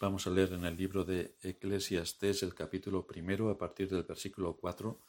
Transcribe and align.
Vamos 0.00 0.26
a 0.26 0.30
leer 0.30 0.52
en 0.52 0.64
el 0.64 0.76
libro 0.76 1.04
de 1.04 1.36
Eclesiastés 1.40 2.42
el 2.42 2.54
capítulo 2.54 3.06
primero 3.06 3.48
a 3.48 3.56
partir 3.56 3.88
del 3.88 4.02
versículo 4.02 4.56
4 4.56 5.00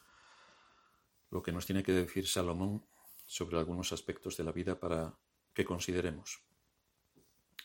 lo 1.30 1.42
que 1.42 1.50
nos 1.50 1.66
tiene 1.66 1.82
que 1.82 1.92
decir 1.92 2.26
Salomón 2.28 2.86
sobre 3.26 3.58
algunos 3.58 3.92
aspectos 3.92 4.36
de 4.36 4.44
la 4.44 4.52
vida 4.52 4.78
para 4.78 5.18
que 5.52 5.64
consideremos. 5.64 6.40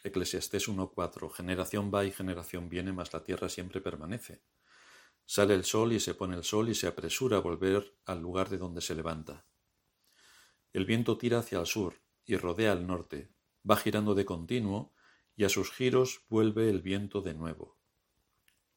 Eclesiastés 0.03 0.67
1.4 0.67 1.31
Generación 1.31 1.91
va 1.93 2.03
y 2.05 2.11
generación 2.11 2.69
viene, 2.69 2.91
mas 2.91 3.13
la 3.13 3.23
tierra 3.23 3.49
siempre 3.49 3.81
permanece. 3.81 4.41
Sale 5.23 5.53
el 5.53 5.63
sol 5.63 5.93
y 5.93 5.99
se 5.99 6.15
pone 6.15 6.35
el 6.35 6.43
sol 6.43 6.69
y 6.69 6.75
se 6.75 6.87
apresura 6.87 7.37
a 7.37 7.41
volver 7.41 7.93
al 8.05 8.19
lugar 8.19 8.49
de 8.49 8.57
donde 8.57 8.81
se 8.81 8.95
levanta. 8.95 9.45
El 10.73 10.85
viento 10.85 11.19
tira 11.19 11.39
hacia 11.39 11.59
el 11.59 11.67
sur 11.67 12.01
y 12.25 12.35
rodea 12.35 12.71
al 12.71 12.87
norte, 12.87 13.29
va 13.69 13.77
girando 13.77 14.15
de 14.15 14.25
continuo 14.25 14.91
y 15.35 15.43
a 15.43 15.49
sus 15.49 15.71
giros 15.71 16.21
vuelve 16.29 16.69
el 16.69 16.81
viento 16.81 17.21
de 17.21 17.33
nuevo. 17.33 17.77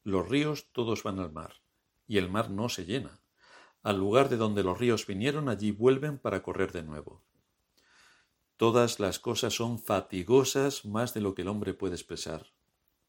Los 0.02 0.28
ríos 0.28 0.68
todos 0.72 1.02
van 1.02 1.18
al 1.18 1.32
mar, 1.32 1.62
y 2.06 2.18
el 2.18 2.30
mar 2.30 2.50
no 2.50 2.68
se 2.68 2.84
llena. 2.84 3.20
Al 3.82 3.98
lugar 3.98 4.28
de 4.28 4.36
donde 4.36 4.62
los 4.62 4.78
ríos 4.78 5.06
vinieron, 5.06 5.48
allí 5.48 5.70
vuelven 5.70 6.18
para 6.18 6.42
correr 6.42 6.72
de 6.72 6.82
nuevo. 6.82 7.22
Todas 8.56 9.00
las 9.00 9.18
cosas 9.18 9.54
son 9.54 9.78
fatigosas 9.78 10.84
más 10.84 11.12
de 11.12 11.20
lo 11.20 11.34
que 11.34 11.42
el 11.42 11.48
hombre 11.48 11.74
puede 11.74 11.94
expresar. 11.94 12.52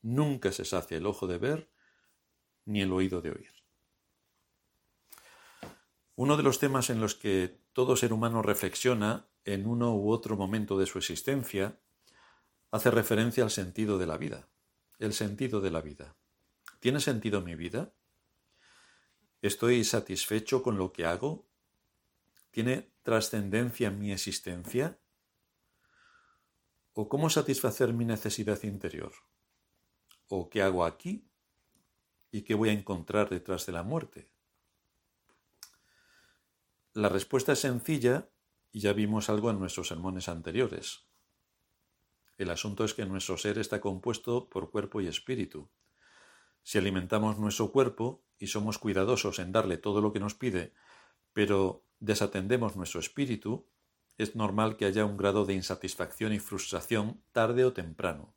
Nunca 0.02 0.52
se 0.52 0.66
sacia 0.66 0.98
el 0.98 1.06
ojo 1.06 1.28
de 1.28 1.38
ver, 1.38 1.70
ni 2.66 2.82
el 2.82 2.92
oído 2.92 3.22
de 3.22 3.32
oír. 3.32 3.54
Uno 6.16 6.38
de 6.38 6.44
los 6.44 6.60
temas 6.60 6.90
en 6.90 7.02
los 7.02 7.14
que 7.14 7.60
todo 7.74 7.96
ser 7.96 8.14
humano 8.14 8.42
reflexiona 8.42 9.28
en 9.44 9.68
uno 9.68 9.96
u 9.96 10.12
otro 10.12 10.38
momento 10.38 10.78
de 10.78 10.86
su 10.86 10.98
existencia 10.98 11.80
hace 12.76 12.92
referencia 12.92 13.42
al 13.42 13.52
sentido 13.52 13.98
de 13.98 14.06
la 14.06 14.18
vida. 14.18 14.50
El 15.00 15.14
sentido 15.14 15.62
de 15.62 15.72
la 15.72 15.82
vida. 15.82 16.18
¿Tiene 16.82 17.00
sentido 17.00 17.42
mi 17.42 17.56
vida? 17.56 17.94
¿Estoy 19.42 19.86
satisfecho 19.86 20.62
con 20.62 20.78
lo 20.78 20.92
que 20.92 21.06
hago? 21.06 21.48
¿Tiene 22.52 22.92
trascendencia 23.02 23.88
en 23.88 24.00
mi 24.00 24.12
existencia? 24.12 25.00
¿O 26.94 27.08
cómo 27.08 27.30
satisfacer 27.30 27.94
mi 27.94 28.04
necesidad 28.04 28.62
interior? 28.64 29.14
¿O 30.28 30.50
qué 30.50 30.62
hago 30.62 30.84
aquí? 30.84 31.30
¿Y 32.30 32.42
qué 32.42 32.56
voy 32.56 32.70
a 32.70 32.74
encontrar 32.74 33.30
detrás 33.30 33.66
de 33.66 33.72
la 33.72 33.84
muerte? 33.84 34.30
La 36.92 37.08
respuesta 37.08 37.54
es 37.54 37.60
sencilla 37.60 38.30
y 38.74 38.82
ya 38.82 38.92
vimos 38.92 39.30
algo 39.30 39.50
en 39.50 39.60
nuestros 39.60 39.88
sermones 39.88 40.28
anteriores. 40.28 41.06
El 42.38 42.50
asunto 42.50 42.84
es 42.84 42.94
que 42.94 43.06
nuestro 43.06 43.38
ser 43.38 43.58
está 43.58 43.80
compuesto 43.80 44.50
por 44.50 44.72
cuerpo 44.72 45.02
y 45.02 45.08
espíritu. 45.08 45.70
Si 46.64 46.78
alimentamos 46.78 47.40
nuestro 47.40 47.72
cuerpo 47.72 48.24
y 48.38 48.48
somos 48.48 48.78
cuidadosos 48.78 49.40
en 49.40 49.52
darle 49.52 49.78
todo 49.78 50.02
lo 50.02 50.12
que 50.12 50.20
nos 50.20 50.34
pide, 50.34 50.74
pero 51.34 51.86
desatendemos 52.00 52.76
nuestro 52.76 53.00
espíritu, 53.00 53.68
es 54.18 54.36
normal 54.36 54.78
que 54.78 54.86
haya 54.86 55.06
un 55.06 55.18
grado 55.18 55.46
de 55.46 55.54
insatisfacción 55.54 56.34
y 56.34 56.40
frustración 56.40 57.22
tarde 57.32 57.66
o 57.66 57.74
temprano. 57.74 58.34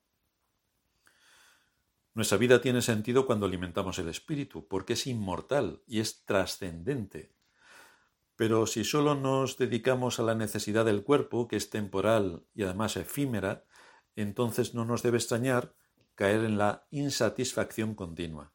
Nuestra 2.14 2.38
vida 2.38 2.60
tiene 2.60 2.82
sentido 2.82 3.26
cuando 3.26 3.46
alimentamos 3.46 3.98
el 3.98 4.08
espíritu, 4.08 4.66
porque 4.66 4.94
es 4.94 5.06
inmortal 5.06 5.82
y 5.86 6.00
es 6.00 6.24
trascendente. 6.24 7.32
Pero 8.34 8.66
si 8.66 8.84
solo 8.84 9.14
nos 9.14 9.56
dedicamos 9.56 10.18
a 10.18 10.24
la 10.24 10.34
necesidad 10.34 10.84
del 10.84 11.04
cuerpo, 11.04 11.46
que 11.46 11.56
es 11.56 11.70
temporal 11.70 12.44
y 12.54 12.64
además 12.64 12.96
efímera, 12.96 13.64
entonces 14.22 14.74
no 14.74 14.84
nos 14.84 15.02
debe 15.02 15.18
extrañar 15.18 15.74
caer 16.14 16.44
en 16.44 16.58
la 16.58 16.86
insatisfacción 16.90 17.94
continua. 17.94 18.52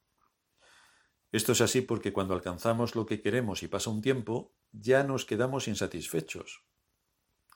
Esto 1.31 1.53
es 1.53 1.61
así 1.61 1.81
porque 1.81 2.11
cuando 2.11 2.33
alcanzamos 2.33 2.95
lo 2.95 3.05
que 3.05 3.21
queremos 3.21 3.63
y 3.63 3.69
pasa 3.69 3.89
un 3.89 4.01
tiempo, 4.01 4.53
ya 4.73 5.03
nos 5.03 5.25
quedamos 5.25 5.69
insatisfechos. 5.69 6.65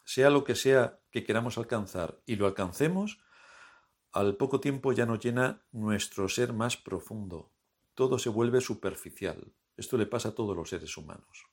Sea 0.05 0.29
lo 0.29 0.45
que 0.45 0.55
sea 0.55 1.01
que 1.11 1.25
queramos 1.25 1.57
alcanzar 1.57 2.21
y 2.25 2.37
lo 2.37 2.47
alcancemos, 2.47 3.19
al 4.13 4.37
poco 4.37 4.61
tiempo 4.61 4.93
ya 4.93 5.05
nos 5.05 5.19
llena 5.19 5.65
nuestro 5.73 6.29
ser 6.29 6.53
más 6.53 6.77
profundo. 6.77 7.51
Todo 7.93 8.19
se 8.19 8.29
vuelve 8.29 8.61
superficial. 8.61 9.53
Esto 9.75 9.97
le 9.97 10.05
pasa 10.05 10.29
a 10.29 10.35
todos 10.35 10.55
los 10.55 10.69
seres 10.69 10.95
humanos. 10.95 11.45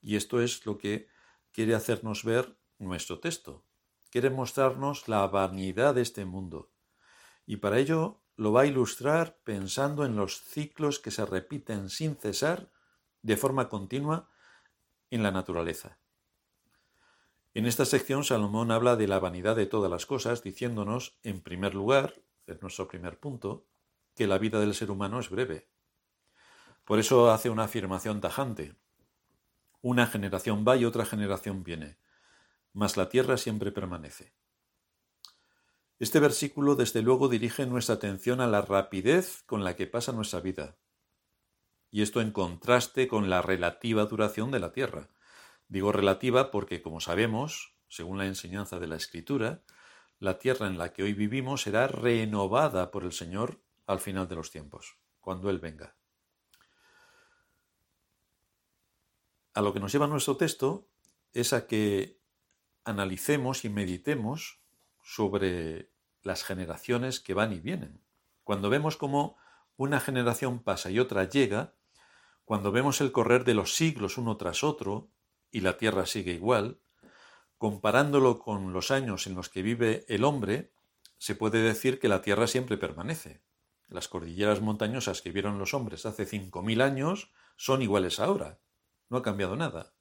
Y 0.00 0.16
esto 0.16 0.40
es 0.40 0.66
lo 0.66 0.78
que 0.78 1.06
quiere 1.52 1.76
hacernos 1.76 2.24
ver 2.24 2.58
nuestro 2.78 3.20
texto 3.20 3.69
quiere 4.10 4.30
mostrarnos 4.30 5.08
la 5.08 5.26
vanidad 5.26 5.94
de 5.94 6.02
este 6.02 6.24
mundo. 6.24 6.70
Y 7.46 7.56
para 7.56 7.78
ello 7.78 8.20
lo 8.36 8.52
va 8.52 8.62
a 8.62 8.66
ilustrar 8.66 9.38
pensando 9.44 10.04
en 10.04 10.16
los 10.16 10.40
ciclos 10.40 10.98
que 10.98 11.10
se 11.10 11.24
repiten 11.24 11.88
sin 11.88 12.16
cesar 12.16 12.70
de 13.22 13.36
forma 13.36 13.68
continua 13.68 14.28
en 15.10 15.22
la 15.22 15.30
naturaleza. 15.30 15.98
En 17.52 17.66
esta 17.66 17.84
sección 17.84 18.24
Salomón 18.24 18.70
habla 18.70 18.96
de 18.96 19.08
la 19.08 19.18
vanidad 19.18 19.56
de 19.56 19.66
todas 19.66 19.90
las 19.90 20.06
cosas, 20.06 20.42
diciéndonos, 20.42 21.18
en 21.22 21.40
primer 21.40 21.74
lugar, 21.74 22.14
es 22.46 22.62
nuestro 22.62 22.86
primer 22.88 23.18
punto, 23.18 23.66
que 24.14 24.26
la 24.26 24.38
vida 24.38 24.60
del 24.60 24.74
ser 24.74 24.90
humano 24.90 25.18
es 25.18 25.30
breve. 25.30 25.68
Por 26.84 26.98
eso 26.98 27.30
hace 27.30 27.50
una 27.50 27.64
afirmación 27.64 28.20
tajante. 28.20 28.76
Una 29.82 30.06
generación 30.06 30.64
va 30.66 30.76
y 30.76 30.84
otra 30.84 31.04
generación 31.04 31.64
viene 31.64 31.98
mas 32.72 32.96
la 32.96 33.08
tierra 33.08 33.36
siempre 33.36 33.72
permanece. 33.72 34.32
Este 35.98 36.18
versículo 36.18 36.76
desde 36.76 37.02
luego 37.02 37.28
dirige 37.28 37.66
nuestra 37.66 37.96
atención 37.96 38.40
a 38.40 38.46
la 38.46 38.62
rapidez 38.62 39.42
con 39.44 39.64
la 39.64 39.76
que 39.76 39.86
pasa 39.86 40.12
nuestra 40.12 40.40
vida, 40.40 40.78
y 41.90 42.02
esto 42.02 42.20
en 42.20 42.30
contraste 42.30 43.08
con 43.08 43.28
la 43.28 43.42
relativa 43.42 44.04
duración 44.06 44.50
de 44.50 44.60
la 44.60 44.72
tierra. 44.72 45.10
Digo 45.68 45.92
relativa 45.92 46.50
porque, 46.50 46.82
como 46.82 47.00
sabemos, 47.00 47.74
según 47.88 48.18
la 48.18 48.26
enseñanza 48.26 48.78
de 48.78 48.86
la 48.86 48.96
Escritura, 48.96 49.62
la 50.18 50.38
tierra 50.38 50.66
en 50.66 50.78
la 50.78 50.92
que 50.92 51.02
hoy 51.02 51.14
vivimos 51.14 51.62
será 51.62 51.88
renovada 51.88 52.90
por 52.90 53.04
el 53.04 53.12
Señor 53.12 53.60
al 53.86 54.00
final 54.00 54.28
de 54.28 54.36
los 54.36 54.50
tiempos, 54.50 54.98
cuando 55.20 55.50
Él 55.50 55.58
venga. 55.58 55.96
A 59.54 59.62
lo 59.62 59.72
que 59.72 59.80
nos 59.80 59.92
lleva 59.92 60.06
nuestro 60.06 60.36
texto 60.36 60.88
es 61.32 61.52
a 61.52 61.66
que 61.66 62.19
analicemos 62.90 63.64
y 63.64 63.70
meditemos 63.70 64.60
sobre 65.02 65.90
las 66.22 66.44
generaciones 66.44 67.20
que 67.20 67.34
van 67.34 67.52
y 67.52 67.60
vienen. 67.60 68.02
Cuando 68.44 68.68
vemos 68.68 68.96
cómo 68.96 69.36
una 69.76 70.00
generación 70.00 70.62
pasa 70.62 70.90
y 70.90 70.98
otra 70.98 71.24
llega, 71.28 71.74
cuando 72.44 72.72
vemos 72.72 73.00
el 73.00 73.12
correr 73.12 73.44
de 73.44 73.54
los 73.54 73.74
siglos 73.74 74.18
uno 74.18 74.36
tras 74.36 74.62
otro 74.64 75.10
y 75.50 75.60
la 75.60 75.78
Tierra 75.78 76.04
sigue 76.04 76.32
igual, 76.32 76.80
comparándolo 77.56 78.38
con 78.38 78.72
los 78.72 78.90
años 78.90 79.26
en 79.26 79.34
los 79.34 79.48
que 79.48 79.62
vive 79.62 80.04
el 80.08 80.24
hombre, 80.24 80.72
se 81.18 81.34
puede 81.34 81.62
decir 81.62 81.98
que 81.98 82.08
la 82.08 82.22
Tierra 82.22 82.46
siempre 82.46 82.76
permanece. 82.76 83.42
Las 83.88 84.08
cordilleras 84.08 84.60
montañosas 84.60 85.22
que 85.22 85.32
vieron 85.32 85.58
los 85.58 85.74
hombres 85.74 86.06
hace 86.06 86.26
5.000 86.26 86.82
años 86.82 87.30
son 87.56 87.82
iguales 87.82 88.20
ahora. 88.20 88.60
No 89.08 89.18
ha 89.18 89.22
cambiado 89.22 89.56
nada. 89.56 89.92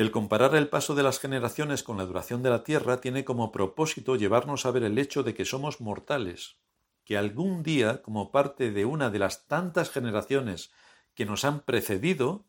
El 0.00 0.12
comparar 0.12 0.54
el 0.54 0.70
paso 0.70 0.94
de 0.94 1.02
las 1.02 1.18
generaciones 1.18 1.82
con 1.82 1.98
la 1.98 2.06
duración 2.06 2.42
de 2.42 2.48
la 2.48 2.64
Tierra 2.64 3.02
tiene 3.02 3.22
como 3.22 3.52
propósito 3.52 4.16
llevarnos 4.16 4.64
a 4.64 4.70
ver 4.70 4.84
el 4.84 4.98
hecho 4.98 5.22
de 5.22 5.34
que 5.34 5.44
somos 5.44 5.82
mortales, 5.82 6.56
que 7.04 7.18
algún 7.18 7.62
día, 7.62 8.00
como 8.00 8.32
parte 8.32 8.70
de 8.70 8.86
una 8.86 9.10
de 9.10 9.18
las 9.18 9.46
tantas 9.46 9.90
generaciones 9.90 10.72
que 11.12 11.26
nos 11.26 11.44
han 11.44 11.60
precedido, 11.60 12.46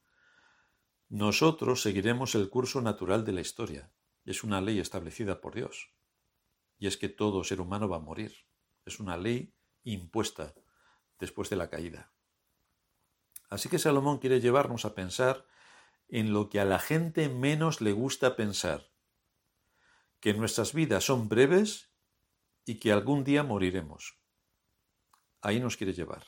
nosotros 1.09 1.81
seguiremos 1.81 2.35
el 2.35 2.49
curso 2.49 2.79
natural 2.79 3.25
de 3.25 3.33
la 3.33 3.41
historia. 3.41 3.91
Es 4.23 4.45
una 4.45 4.61
ley 4.61 4.79
establecida 4.79 5.41
por 5.41 5.53
Dios. 5.53 5.91
Y 6.79 6.87
es 6.87 6.95
que 6.95 7.09
todo 7.09 7.43
ser 7.43 7.59
humano 7.59 7.89
va 7.89 7.97
a 7.97 7.99
morir. 7.99 8.33
Es 8.85 9.01
una 9.01 9.17
ley 9.17 9.53
impuesta 9.83 10.53
después 11.19 11.49
de 11.49 11.57
la 11.57 11.69
caída. 11.69 12.13
Así 13.49 13.67
que 13.67 13.77
Salomón 13.77 14.19
quiere 14.19 14.39
llevarnos 14.39 14.85
a 14.85 14.95
pensar 14.95 15.45
en 16.11 16.33
lo 16.33 16.49
que 16.49 16.59
a 16.59 16.65
la 16.65 16.77
gente 16.77 17.29
menos 17.29 17.81
le 17.81 17.93
gusta 17.93 18.35
pensar, 18.35 18.91
que 20.19 20.33
nuestras 20.33 20.73
vidas 20.73 21.05
son 21.05 21.29
breves 21.29 21.89
y 22.65 22.75
que 22.75 22.91
algún 22.91 23.23
día 23.23 23.43
moriremos. 23.43 24.19
Ahí 25.41 25.59
nos 25.59 25.77
quiere 25.77 25.93
llevar. 25.93 26.25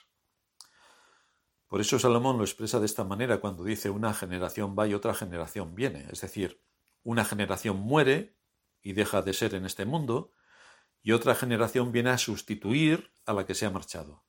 Por 1.68 1.82
eso 1.82 2.00
Salomón 2.00 2.38
lo 2.38 2.44
expresa 2.44 2.80
de 2.80 2.86
esta 2.86 3.04
manera 3.04 3.40
cuando 3.40 3.64
dice 3.64 3.90
una 3.90 4.14
generación 4.14 4.76
va 4.78 4.88
y 4.88 4.94
otra 4.94 5.14
generación 5.14 5.76
viene. 5.76 6.08
Es 6.12 6.22
decir, 6.22 6.64
una 7.04 7.26
generación 7.26 7.78
muere 7.78 8.38
y 8.82 8.94
deja 8.94 9.22
de 9.22 9.34
ser 9.34 9.54
en 9.54 9.66
este 9.66 9.86
mundo 9.86 10.32
y 11.02 11.12
otra 11.12 11.36
generación 11.36 11.92
viene 11.92 12.12
a 12.12 12.18
sustituir 12.18 13.12
a 13.26 13.34
la 13.34 13.46
que 13.46 13.54
se 13.54 13.66
ha 13.66 13.70
marchado. 13.70 14.24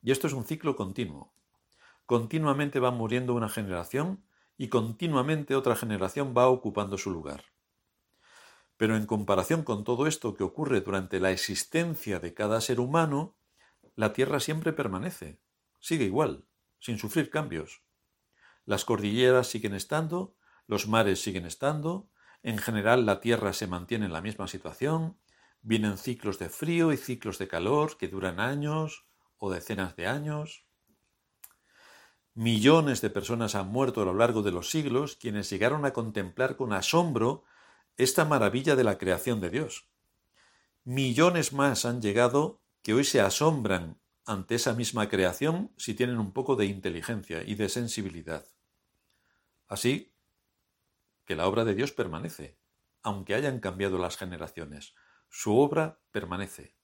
Y 0.00 0.12
esto 0.12 0.26
es 0.26 0.32
un 0.32 0.44
ciclo 0.44 0.76
continuo. 0.76 1.34
Continuamente 2.06 2.80
va 2.80 2.90
muriendo 2.90 3.34
una 3.34 3.48
generación 3.48 4.24
y 4.56 4.68
continuamente 4.68 5.54
otra 5.56 5.76
generación 5.76 6.34
va 6.36 6.48
ocupando 6.48 6.98
su 6.98 7.10
lugar. 7.10 7.44
Pero 8.76 8.96
en 8.96 9.06
comparación 9.06 9.62
con 9.62 9.84
todo 9.84 10.06
esto 10.06 10.34
que 10.34 10.44
ocurre 10.44 10.80
durante 10.80 11.20
la 11.20 11.30
existencia 11.30 12.18
de 12.20 12.34
cada 12.34 12.60
ser 12.60 12.80
humano, 12.80 13.36
la 13.94 14.12
Tierra 14.12 14.40
siempre 14.40 14.72
permanece, 14.72 15.40
sigue 15.80 16.04
igual, 16.04 16.46
sin 16.80 16.98
sufrir 16.98 17.30
cambios. 17.30 17.82
Las 18.64 18.84
cordilleras 18.84 19.46
siguen 19.46 19.74
estando, 19.74 20.36
los 20.66 20.88
mares 20.88 21.22
siguen 21.22 21.46
estando, 21.46 22.10
en 22.42 22.58
general 22.58 23.06
la 23.06 23.20
Tierra 23.20 23.52
se 23.52 23.66
mantiene 23.66 24.06
en 24.06 24.12
la 24.12 24.20
misma 24.20 24.48
situación, 24.48 25.18
vienen 25.62 25.96
ciclos 25.96 26.38
de 26.38 26.48
frío 26.48 26.92
y 26.92 26.96
ciclos 26.96 27.38
de 27.38 27.48
calor 27.48 27.96
que 27.96 28.08
duran 28.08 28.40
años 28.40 29.06
o 29.38 29.50
decenas 29.50 29.96
de 29.96 30.06
años. 30.06 30.63
Millones 32.34 33.00
de 33.00 33.10
personas 33.10 33.54
han 33.54 33.68
muerto 33.68 34.02
a 34.02 34.04
lo 34.04 34.12
largo 34.12 34.42
de 34.42 34.50
los 34.50 34.68
siglos, 34.68 35.14
quienes 35.14 35.48
llegaron 35.50 35.84
a 35.84 35.92
contemplar 35.92 36.56
con 36.56 36.72
asombro 36.72 37.44
esta 37.96 38.24
maravilla 38.24 38.74
de 38.74 38.82
la 38.82 38.98
creación 38.98 39.40
de 39.40 39.50
Dios. 39.50 39.88
Millones 40.82 41.52
más 41.52 41.84
han 41.84 42.02
llegado 42.02 42.60
que 42.82 42.92
hoy 42.92 43.04
se 43.04 43.20
asombran 43.20 44.00
ante 44.26 44.56
esa 44.56 44.74
misma 44.74 45.08
creación 45.08 45.72
si 45.76 45.94
tienen 45.94 46.18
un 46.18 46.32
poco 46.32 46.56
de 46.56 46.66
inteligencia 46.66 47.44
y 47.44 47.54
de 47.54 47.68
sensibilidad. 47.68 48.44
Así 49.68 50.12
que 51.24 51.36
la 51.36 51.46
obra 51.46 51.64
de 51.64 51.74
Dios 51.74 51.92
permanece, 51.92 52.58
aunque 53.02 53.36
hayan 53.36 53.60
cambiado 53.60 53.96
las 53.98 54.16
generaciones. 54.16 54.94
Su 55.30 55.56
obra 55.56 56.00
permanece. 56.10 56.74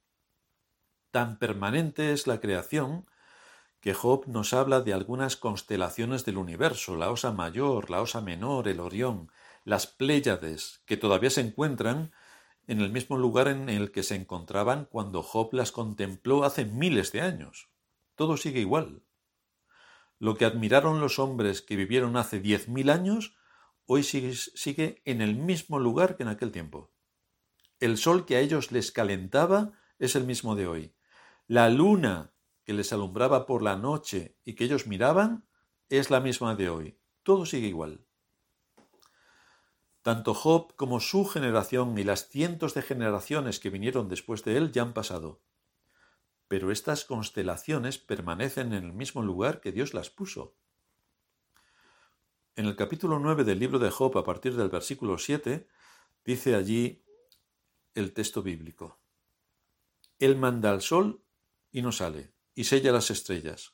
Tan 1.10 1.38
permanente 1.38 2.12
es 2.12 2.28
la 2.28 2.40
creación 2.40 3.06
que 3.80 3.94
Job 3.94 4.26
nos 4.26 4.52
habla 4.52 4.80
de 4.80 4.92
algunas 4.92 5.36
constelaciones 5.36 6.24
del 6.24 6.36
universo, 6.36 6.96
la 6.96 7.10
Osa 7.10 7.32
Mayor, 7.32 7.90
la 7.90 8.02
Osa 8.02 8.20
Menor, 8.20 8.68
el 8.68 8.80
Orión, 8.80 9.30
las 9.64 9.86
Pléyades, 9.86 10.82
que 10.84 10.96
todavía 10.96 11.30
se 11.30 11.40
encuentran 11.40 12.12
en 12.66 12.80
el 12.80 12.90
mismo 12.90 13.16
lugar 13.16 13.48
en 13.48 13.68
el 13.68 13.90
que 13.90 14.02
se 14.02 14.14
encontraban 14.14 14.86
cuando 14.90 15.22
Job 15.22 15.52
las 15.52 15.72
contempló 15.72 16.44
hace 16.44 16.66
miles 16.66 17.10
de 17.10 17.22
años. 17.22 17.68
Todo 18.14 18.36
sigue 18.36 18.60
igual. 18.60 19.02
Lo 20.18 20.36
que 20.36 20.44
admiraron 20.44 21.00
los 21.00 21.18
hombres 21.18 21.62
que 21.62 21.76
vivieron 21.76 22.16
hace 22.16 22.38
diez 22.38 22.68
mil 22.68 22.90
años, 22.90 23.34
hoy 23.86 24.02
sigue, 24.02 24.34
sigue 24.34 25.00
en 25.06 25.22
el 25.22 25.34
mismo 25.34 25.78
lugar 25.78 26.16
que 26.16 26.22
en 26.22 26.28
aquel 26.28 26.52
tiempo. 26.52 26.90
El 27.80 27.96
sol 27.96 28.26
que 28.26 28.36
a 28.36 28.40
ellos 28.40 28.72
les 28.72 28.92
calentaba 28.92 29.72
es 29.98 30.14
el 30.16 30.24
mismo 30.24 30.54
de 30.54 30.66
hoy. 30.66 30.94
La 31.46 31.70
luna 31.70 32.32
que 32.70 32.74
les 32.74 32.92
alumbraba 32.92 33.46
por 33.46 33.62
la 33.62 33.74
noche 33.74 34.36
y 34.44 34.54
que 34.54 34.62
ellos 34.62 34.86
miraban 34.86 35.44
es 35.88 36.08
la 36.08 36.20
misma 36.20 36.54
de 36.54 36.70
hoy. 36.70 37.00
Todo 37.24 37.44
sigue 37.44 37.66
igual. 37.66 38.06
Tanto 40.02 40.34
Job 40.34 40.76
como 40.76 41.00
su 41.00 41.24
generación 41.24 41.98
y 41.98 42.04
las 42.04 42.28
cientos 42.28 42.74
de 42.74 42.82
generaciones 42.82 43.58
que 43.58 43.70
vinieron 43.70 44.08
después 44.08 44.44
de 44.44 44.56
él 44.56 44.70
ya 44.70 44.82
han 44.82 44.92
pasado. 44.92 45.40
Pero 46.46 46.70
estas 46.70 47.04
constelaciones 47.04 47.98
permanecen 47.98 48.72
en 48.72 48.84
el 48.84 48.92
mismo 48.92 49.24
lugar 49.24 49.60
que 49.60 49.72
Dios 49.72 49.92
las 49.92 50.08
puso. 50.08 50.54
En 52.54 52.66
el 52.66 52.76
capítulo 52.76 53.18
9 53.18 53.42
del 53.42 53.58
libro 53.58 53.80
de 53.80 53.90
Job, 53.90 54.16
a 54.16 54.22
partir 54.22 54.54
del 54.54 54.68
versículo 54.68 55.18
7, 55.18 55.66
dice 56.24 56.54
allí 56.54 57.02
el 57.96 58.12
texto 58.12 58.44
bíblico. 58.44 59.00
Él 60.20 60.36
manda 60.36 60.70
al 60.70 60.82
sol 60.82 61.24
y 61.72 61.82
no 61.82 61.90
sale, 61.90 62.32
y 62.60 62.64
sella 62.64 62.92
las 62.92 63.10
estrellas. 63.10 63.72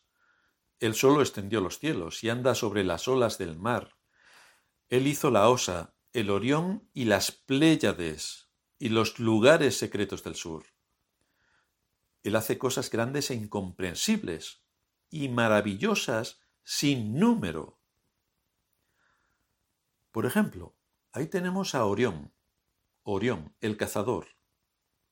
Él 0.79 0.95
solo 0.95 1.21
extendió 1.21 1.61
los 1.61 1.81
cielos 1.81 2.23
y 2.23 2.29
anda 2.29 2.55
sobre 2.55 2.85
las 2.85 3.09
olas 3.09 3.37
del 3.37 3.59
mar. 3.59 3.97
Él 4.89 5.09
hizo 5.09 5.33
la 5.33 5.49
osa 5.49 5.97
el 6.13 6.31
Orión 6.31 6.89
y 6.95 7.07
las 7.07 7.33
Pléyades 7.33 8.49
y 8.79 8.91
los 8.91 9.19
lugares 9.19 9.77
secretos 9.77 10.23
del 10.23 10.37
sur. 10.37 10.67
Él 12.23 12.37
hace 12.37 12.59
cosas 12.59 12.89
grandes 12.89 13.33
e 13.33 13.35
incomprensibles 13.35 14.63
y 15.11 15.31
maravillosas 15.31 16.39
sin 16.63 17.19
número. 17.19 17.81
Por 20.13 20.27
ejemplo, 20.27 20.77
ahí 21.11 21.27
tenemos 21.27 21.75
a 21.75 21.85
Orión, 21.87 22.33
Orión, 23.03 23.53
el 23.61 23.77
cazador, 23.77 24.29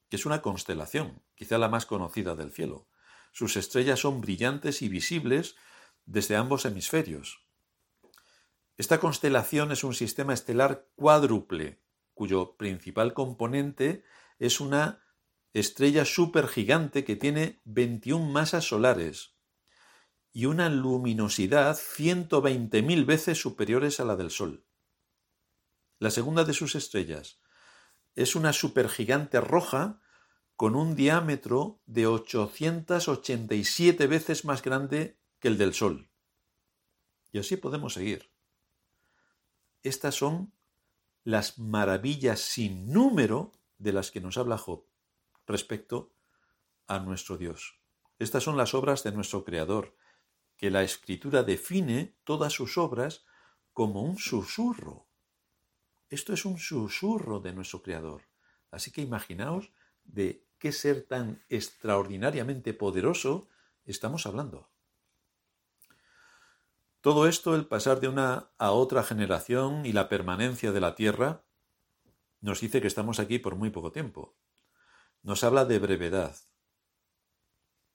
que 0.08 0.14
es 0.14 0.26
una 0.26 0.42
constelación, 0.42 1.24
quizá 1.34 1.58
la 1.58 1.68
más 1.68 1.86
conocida 1.86 2.36
del 2.36 2.52
cielo. 2.52 2.86
Sus 3.34 3.56
estrellas 3.56 3.98
son 3.98 4.20
brillantes 4.20 4.80
y 4.80 4.88
visibles 4.88 5.56
desde 6.06 6.36
ambos 6.36 6.66
hemisferios. 6.66 7.44
Esta 8.76 9.00
constelación 9.00 9.72
es 9.72 9.82
un 9.82 9.92
sistema 9.92 10.32
estelar 10.32 10.86
cuádruple, 10.94 11.82
cuyo 12.14 12.56
principal 12.56 13.12
componente 13.12 14.04
es 14.38 14.60
una 14.60 15.02
estrella 15.52 16.04
supergigante 16.04 17.02
que 17.02 17.16
tiene 17.16 17.60
21 17.64 18.24
masas 18.30 18.68
solares 18.68 19.34
y 20.32 20.46
una 20.46 20.68
luminosidad 20.68 21.76
120.000 21.76 23.04
veces 23.04 23.40
superiores 23.40 23.98
a 23.98 24.04
la 24.04 24.14
del 24.14 24.30
Sol. 24.30 24.64
La 25.98 26.12
segunda 26.12 26.44
de 26.44 26.52
sus 26.52 26.76
estrellas 26.76 27.40
es 28.14 28.36
una 28.36 28.52
supergigante 28.52 29.40
roja 29.40 30.00
con 30.56 30.76
un 30.76 30.94
diámetro 30.94 31.80
de 31.86 32.06
887 32.06 34.06
veces 34.06 34.44
más 34.44 34.62
grande 34.62 35.18
que 35.40 35.48
el 35.48 35.58
del 35.58 35.74
Sol. 35.74 36.08
Y 37.32 37.38
así 37.38 37.56
podemos 37.56 37.94
seguir. 37.94 38.30
Estas 39.82 40.14
son 40.14 40.52
las 41.24 41.58
maravillas 41.58 42.40
sin 42.40 42.92
número 42.92 43.52
de 43.78 43.92
las 43.92 44.10
que 44.10 44.20
nos 44.20 44.38
habla 44.38 44.58
Job 44.58 44.86
respecto 45.46 46.14
a 46.86 47.00
nuestro 47.00 47.36
Dios. 47.36 47.80
Estas 48.18 48.44
son 48.44 48.56
las 48.56 48.74
obras 48.74 49.02
de 49.02 49.12
nuestro 49.12 49.44
Creador, 49.44 49.96
que 50.56 50.70
la 50.70 50.82
Escritura 50.82 51.42
define 51.42 52.16
todas 52.24 52.52
sus 52.52 52.78
obras 52.78 53.24
como 53.72 54.02
un 54.02 54.18
susurro. 54.18 55.08
Esto 56.08 56.32
es 56.32 56.44
un 56.44 56.58
susurro 56.58 57.40
de 57.40 57.52
nuestro 57.52 57.82
Creador. 57.82 58.22
Así 58.70 58.92
que 58.92 59.02
imaginaos 59.02 59.72
de 60.04 60.43
qué 60.64 60.72
ser 60.72 61.02
tan 61.02 61.44
extraordinariamente 61.50 62.72
poderoso 62.72 63.48
estamos 63.84 64.24
hablando. 64.24 64.70
Todo 67.02 67.28
esto, 67.28 67.54
el 67.54 67.66
pasar 67.66 68.00
de 68.00 68.08
una 68.08 68.50
a 68.56 68.70
otra 68.70 69.02
generación 69.02 69.84
y 69.84 69.92
la 69.92 70.08
permanencia 70.08 70.72
de 70.72 70.80
la 70.80 70.94
Tierra, 70.94 71.44
nos 72.40 72.62
dice 72.62 72.80
que 72.80 72.86
estamos 72.86 73.20
aquí 73.20 73.38
por 73.38 73.56
muy 73.56 73.68
poco 73.68 73.92
tiempo. 73.92 74.38
Nos 75.20 75.44
habla 75.44 75.66
de 75.66 75.78
brevedad. 75.78 76.34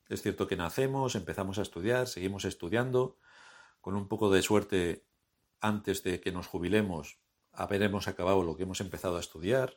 Es 0.08 0.22
cierto 0.22 0.46
que 0.46 0.54
nacemos, 0.54 1.16
empezamos 1.16 1.58
a 1.58 1.62
estudiar, 1.62 2.06
seguimos 2.06 2.44
estudiando, 2.44 3.18
con 3.80 3.96
un 3.96 4.06
poco 4.06 4.30
de 4.30 4.42
suerte 4.42 5.08
antes 5.58 6.04
de 6.04 6.20
que 6.20 6.30
nos 6.30 6.46
jubilemos 6.46 7.18
habremos 7.52 8.06
acabado 8.06 8.44
lo 8.44 8.56
que 8.56 8.62
hemos 8.62 8.80
empezado 8.80 9.16
a 9.16 9.20
estudiar, 9.20 9.76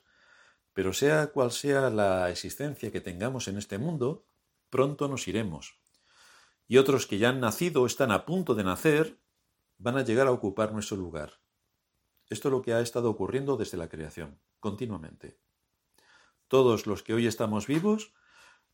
pero 0.74 0.94
sea 0.94 1.28
cual 1.28 1.52
sea 1.52 1.90
la 1.90 2.30
existencia 2.30 2.92
que 2.92 3.02
tengamos 3.02 3.48
en 3.48 3.58
este 3.58 3.78
mundo, 3.78 4.26
pronto 4.70 5.08
nos 5.08 5.28
iremos. 5.28 5.80
Y 6.68 6.78
otros 6.78 7.06
que 7.06 7.18
ya 7.18 7.30
han 7.30 7.40
nacido 7.40 7.84
o 7.84 7.86
están 7.86 8.12
a 8.12 8.26
punto 8.26 8.56
de 8.56 8.64
nacer 8.64 9.20
van 9.78 9.98
a 9.98 10.04
llegar 10.04 10.28
a 10.28 10.32
ocupar 10.32 10.74
nuestro 10.74 10.98
lugar. 10.98 11.34
Esto 12.30 12.48
es 12.48 12.52
lo 12.52 12.62
que 12.62 12.74
ha 12.74 12.80
estado 12.80 13.10
ocurriendo 13.10 13.58
desde 13.58 13.78
la 13.78 13.90
creación, 13.90 14.40
continuamente. 14.60 15.38
Todos 16.48 16.88
los 16.88 17.04
que 17.04 17.14
hoy 17.14 17.28
estamos 17.28 17.68
vivos 17.68 18.14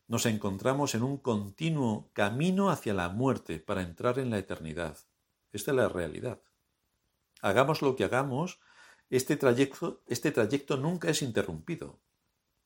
nos 0.06 0.26
encontramos 0.26 0.94
en 0.94 1.02
un 1.02 1.18
continuo 1.18 2.10
camino 2.14 2.70
hacia 2.70 2.94
la 2.94 3.08
muerte 3.10 3.60
para 3.60 3.82
entrar 3.82 4.18
en 4.18 4.30
la 4.30 4.38
eternidad. 4.38 4.98
Esta 5.52 5.70
es 5.70 5.76
la 5.76 5.88
realidad. 5.88 6.40
Hagamos 7.42 7.80
lo 7.82 7.96
que 7.96 8.04
hagamos, 8.04 8.60
este 9.10 9.36
trayecto, 9.36 10.02
este 10.06 10.30
trayecto 10.30 10.76
nunca 10.76 11.10
es 11.10 11.22
interrumpido. 11.22 11.98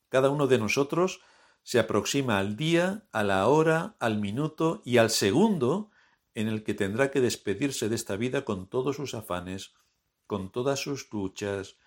Cada 0.09 0.29
uno 0.29 0.47
de 0.47 0.59
nosotros 0.59 1.21
se 1.63 1.79
aproxima 1.79 2.37
al 2.37 2.55
día, 2.55 3.07
a 3.11 3.23
la 3.23 3.47
hora, 3.47 3.95
al 3.99 4.19
minuto 4.19 4.81
y 4.85 4.97
al 4.97 5.09
segundo 5.09 5.89
en 6.35 6.47
el 6.47 6.63
que 6.63 6.75
tendrá 6.75 7.09
que 7.09 7.21
despedirse 7.21 7.89
de 7.89 7.95
esta 7.95 8.15
vida 8.15 8.45
con 8.45 8.67
todos 8.67 8.97
sus 8.97 9.15
afanes, 9.15 9.73
con 10.27 10.51
todas 10.51 10.79
sus 10.79 11.11
luchas, 11.11 11.77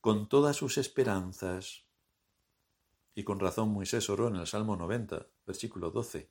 con 0.00 0.28
todas 0.28 0.56
sus 0.56 0.78
esperanzas. 0.78 1.84
Y 3.14 3.22
con 3.22 3.38
razón 3.38 3.70
Moisés 3.70 4.10
oró 4.10 4.28
en 4.28 4.36
el 4.36 4.46
Salmo 4.46 4.76
90, 4.76 5.26
versículo 5.46 5.90
12. 5.90 6.30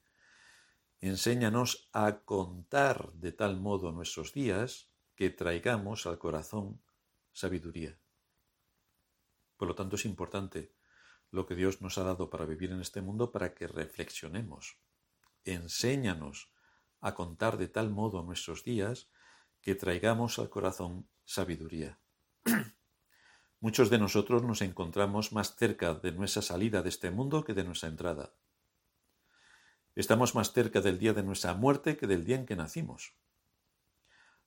Enséñanos 0.99 1.89
a 1.93 2.19
contar 2.19 3.13
de 3.13 3.31
tal 3.31 3.59
modo 3.59 3.91
nuestros 3.91 4.33
días 4.33 4.89
que 5.15 5.29
traigamos 5.29 6.07
al 6.07 6.17
corazón 6.17 6.81
sabiduría. 7.37 7.99
Por 9.57 9.67
lo 9.67 9.75
tanto, 9.75 9.95
es 9.95 10.05
importante 10.05 10.73
lo 11.29 11.45
que 11.45 11.55
Dios 11.55 11.81
nos 11.81 11.97
ha 11.99 12.03
dado 12.03 12.31
para 12.31 12.45
vivir 12.45 12.71
en 12.71 12.81
este 12.81 13.01
mundo 13.01 13.31
para 13.31 13.53
que 13.53 13.67
reflexionemos. 13.67 14.77
Enséñanos 15.45 16.51
a 16.99 17.13
contar 17.13 17.57
de 17.57 17.67
tal 17.67 17.91
modo 17.91 18.23
nuestros 18.23 18.63
días 18.63 19.11
que 19.61 19.75
traigamos 19.75 20.39
al 20.39 20.49
corazón 20.49 21.07
sabiduría. 21.25 21.99
Muchos 23.59 23.91
de 23.91 23.99
nosotros 23.99 24.41
nos 24.41 24.61
encontramos 24.61 25.31
más 25.31 25.55
cerca 25.55 25.93
de 25.93 26.11
nuestra 26.13 26.41
salida 26.41 26.81
de 26.81 26.89
este 26.89 27.11
mundo 27.11 27.43
que 27.43 27.53
de 27.53 27.63
nuestra 27.63 27.89
entrada. 27.89 28.33
Estamos 29.93 30.33
más 30.33 30.53
cerca 30.53 30.81
del 30.81 30.97
día 30.97 31.13
de 31.13 31.23
nuestra 31.23 31.53
muerte 31.53 31.97
que 31.97 32.07
del 32.07 32.25
día 32.25 32.37
en 32.37 32.47
que 32.47 32.55
nacimos. 32.55 33.13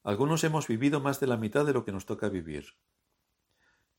Algunos 0.02 0.44
hemos 0.44 0.66
vivido 0.66 1.00
más 1.00 1.20
de 1.20 1.26
la 1.26 1.36
mitad 1.36 1.66
de 1.66 1.74
lo 1.74 1.84
que 1.84 1.92
nos 1.92 2.06
toca 2.06 2.28
vivir. 2.28 2.74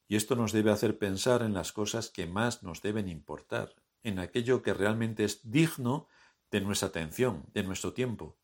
Y 0.08 0.15
esto 0.15 0.36
nos 0.36 0.51
debe 0.51 0.72
hacer 0.72 0.98
pensar 0.98 1.43
en 1.43 1.53
las 1.53 1.72
cosas 1.72 2.10
que 2.10 2.25
más 2.25 2.63
nos 2.63 2.81
deben 2.81 3.08
importar, 3.08 3.75
en 4.03 4.20
aquello 4.20 4.63
que 4.63 4.74
realmente 4.74 5.24
es 5.24 5.50
digno 5.50 6.08
de 6.50 6.62
nuestra 6.62 6.89
atención, 6.89 7.46
de 7.53 7.63
nuestro 7.63 7.93
tiempo, 7.93 8.38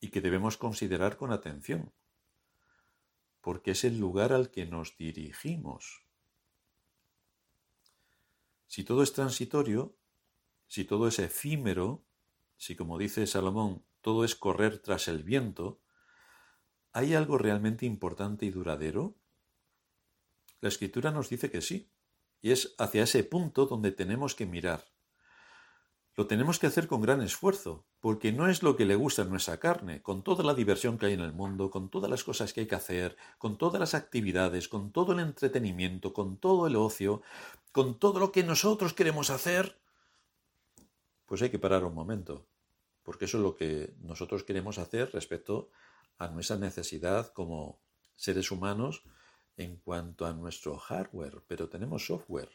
y 0.00 0.08
que 0.08 0.20
debemos 0.20 0.56
considerar 0.56 1.16
con 1.16 1.32
atención, 1.32 1.92
porque 3.40 3.72
es 3.72 3.84
el 3.84 3.98
lugar 3.98 4.32
al 4.32 4.50
que 4.50 4.66
nos 4.66 4.96
dirigimos. 4.96 6.04
Si 8.66 8.84
todo 8.84 9.02
es 9.02 9.12
transitorio, 9.12 9.96
si 10.66 10.84
todo 10.84 11.08
es 11.08 11.18
efímero, 11.18 12.04
si 12.56 12.74
como 12.74 12.98
dice 12.98 13.26
Salomón, 13.26 13.84
todo 14.00 14.24
es 14.24 14.34
correr 14.34 14.78
tras 14.78 15.08
el 15.08 15.22
viento, 15.22 15.80
¿hay 16.98 17.14
algo 17.14 17.38
realmente 17.38 17.86
importante 17.86 18.44
y 18.44 18.50
duradero? 18.50 19.14
La 20.60 20.68
escritura 20.68 21.12
nos 21.12 21.28
dice 21.28 21.48
que 21.48 21.62
sí, 21.62 21.88
y 22.40 22.50
es 22.50 22.74
hacia 22.76 23.04
ese 23.04 23.22
punto 23.22 23.66
donde 23.66 23.92
tenemos 23.92 24.34
que 24.34 24.46
mirar. 24.46 24.84
Lo 26.16 26.26
tenemos 26.26 26.58
que 26.58 26.66
hacer 26.66 26.88
con 26.88 27.00
gran 27.00 27.22
esfuerzo, 27.22 27.86
porque 28.00 28.32
no 28.32 28.48
es 28.48 28.64
lo 28.64 28.74
que 28.74 28.84
le 28.84 28.96
gusta 28.96 29.22
a 29.22 29.26
nuestra 29.26 29.60
carne, 29.60 30.02
con 30.02 30.24
toda 30.24 30.42
la 30.42 30.54
diversión 30.54 30.98
que 30.98 31.06
hay 31.06 31.12
en 31.12 31.20
el 31.20 31.32
mundo, 31.32 31.70
con 31.70 31.88
todas 31.88 32.10
las 32.10 32.24
cosas 32.24 32.52
que 32.52 32.62
hay 32.62 32.66
que 32.66 32.74
hacer, 32.74 33.16
con 33.38 33.58
todas 33.58 33.78
las 33.78 33.94
actividades, 33.94 34.66
con 34.66 34.90
todo 34.90 35.12
el 35.12 35.20
entretenimiento, 35.20 36.12
con 36.12 36.36
todo 36.38 36.66
el 36.66 36.74
ocio, 36.74 37.22
con 37.70 38.00
todo 38.00 38.18
lo 38.18 38.32
que 38.32 38.42
nosotros 38.42 38.92
queremos 38.92 39.30
hacer, 39.30 39.78
pues 41.26 41.42
hay 41.42 41.50
que 41.50 41.60
parar 41.60 41.84
un 41.84 41.94
momento, 41.94 42.48
porque 43.04 43.26
eso 43.26 43.36
es 43.36 43.44
lo 43.44 43.54
que 43.54 43.94
nosotros 44.00 44.42
queremos 44.42 44.78
hacer 44.78 45.12
respecto 45.12 45.70
a 46.18 46.28
nuestra 46.28 46.56
necesidad 46.56 47.32
como 47.32 47.80
seres 48.14 48.50
humanos 48.50 49.04
en 49.56 49.76
cuanto 49.76 50.26
a 50.26 50.32
nuestro 50.32 50.76
hardware, 50.76 51.42
pero 51.46 51.68
tenemos 51.68 52.06
software, 52.06 52.50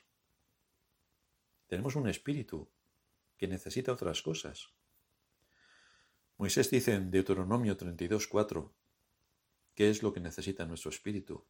tenemos 1.67 1.95
un 1.95 2.07
espíritu, 2.07 2.69
que 3.37 3.47
necesita 3.47 3.91
otras 3.91 4.21
cosas. 4.21 4.69
Moisés 6.37 6.69
dice 6.69 6.93
en 6.93 7.11
Deuteronomio 7.11 7.77
32.4, 7.77 8.71
¿qué 9.75 9.89
es 9.89 10.03
lo 10.03 10.13
que 10.13 10.19
necesita 10.19 10.65
nuestro 10.65 10.91
espíritu? 10.91 11.45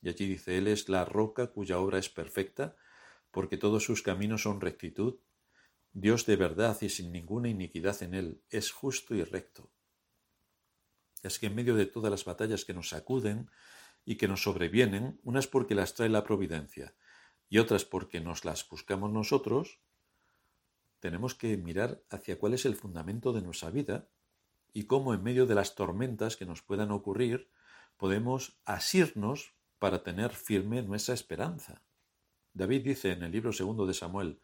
Y 0.00 0.08
allí 0.08 0.26
dice, 0.26 0.58
Él 0.58 0.68
es 0.68 0.88
la 0.88 1.04
roca 1.04 1.48
cuya 1.48 1.78
obra 1.78 1.98
es 1.98 2.08
perfecta, 2.08 2.76
porque 3.30 3.56
todos 3.56 3.84
sus 3.84 4.02
caminos 4.02 4.42
son 4.42 4.60
rectitud. 4.60 5.20
Dios 5.92 6.26
de 6.26 6.36
verdad 6.36 6.76
y 6.80 6.88
sin 6.88 7.12
ninguna 7.12 7.48
iniquidad 7.48 8.02
en 8.02 8.14
Él, 8.14 8.42
es 8.50 8.70
justo 8.72 9.14
y 9.14 9.24
recto. 9.24 9.70
Es 11.22 11.38
que 11.38 11.46
en 11.46 11.54
medio 11.54 11.74
de 11.74 11.86
todas 11.86 12.10
las 12.10 12.24
batallas 12.24 12.64
que 12.64 12.74
nos 12.74 12.90
sacuden 12.90 13.50
y 14.04 14.16
que 14.16 14.28
nos 14.28 14.42
sobrevienen, 14.42 15.20
unas 15.22 15.46
porque 15.46 15.74
las 15.74 15.94
trae 15.94 16.08
la 16.08 16.24
providencia 16.24 16.94
y 17.48 17.58
otras 17.58 17.84
porque 17.84 18.20
nos 18.20 18.44
las 18.44 18.68
buscamos 18.68 19.12
nosotros, 19.12 19.78
tenemos 21.00 21.34
que 21.34 21.56
mirar 21.56 22.02
hacia 22.10 22.38
cuál 22.38 22.54
es 22.54 22.64
el 22.64 22.76
fundamento 22.76 23.32
de 23.32 23.42
nuestra 23.42 23.70
vida 23.70 24.08
y 24.72 24.84
cómo 24.84 25.14
en 25.14 25.22
medio 25.22 25.46
de 25.46 25.54
las 25.54 25.74
tormentas 25.74 26.36
que 26.36 26.46
nos 26.46 26.62
puedan 26.62 26.90
ocurrir 26.90 27.50
podemos 27.96 28.58
asirnos 28.64 29.54
para 29.78 30.02
tener 30.02 30.30
firme 30.32 30.82
nuestra 30.82 31.14
esperanza. 31.14 31.82
David 32.54 32.84
dice 32.84 33.12
en 33.12 33.22
el 33.22 33.32
libro 33.32 33.52
segundo 33.52 33.86
de 33.86 33.94
Samuel, 33.94 34.40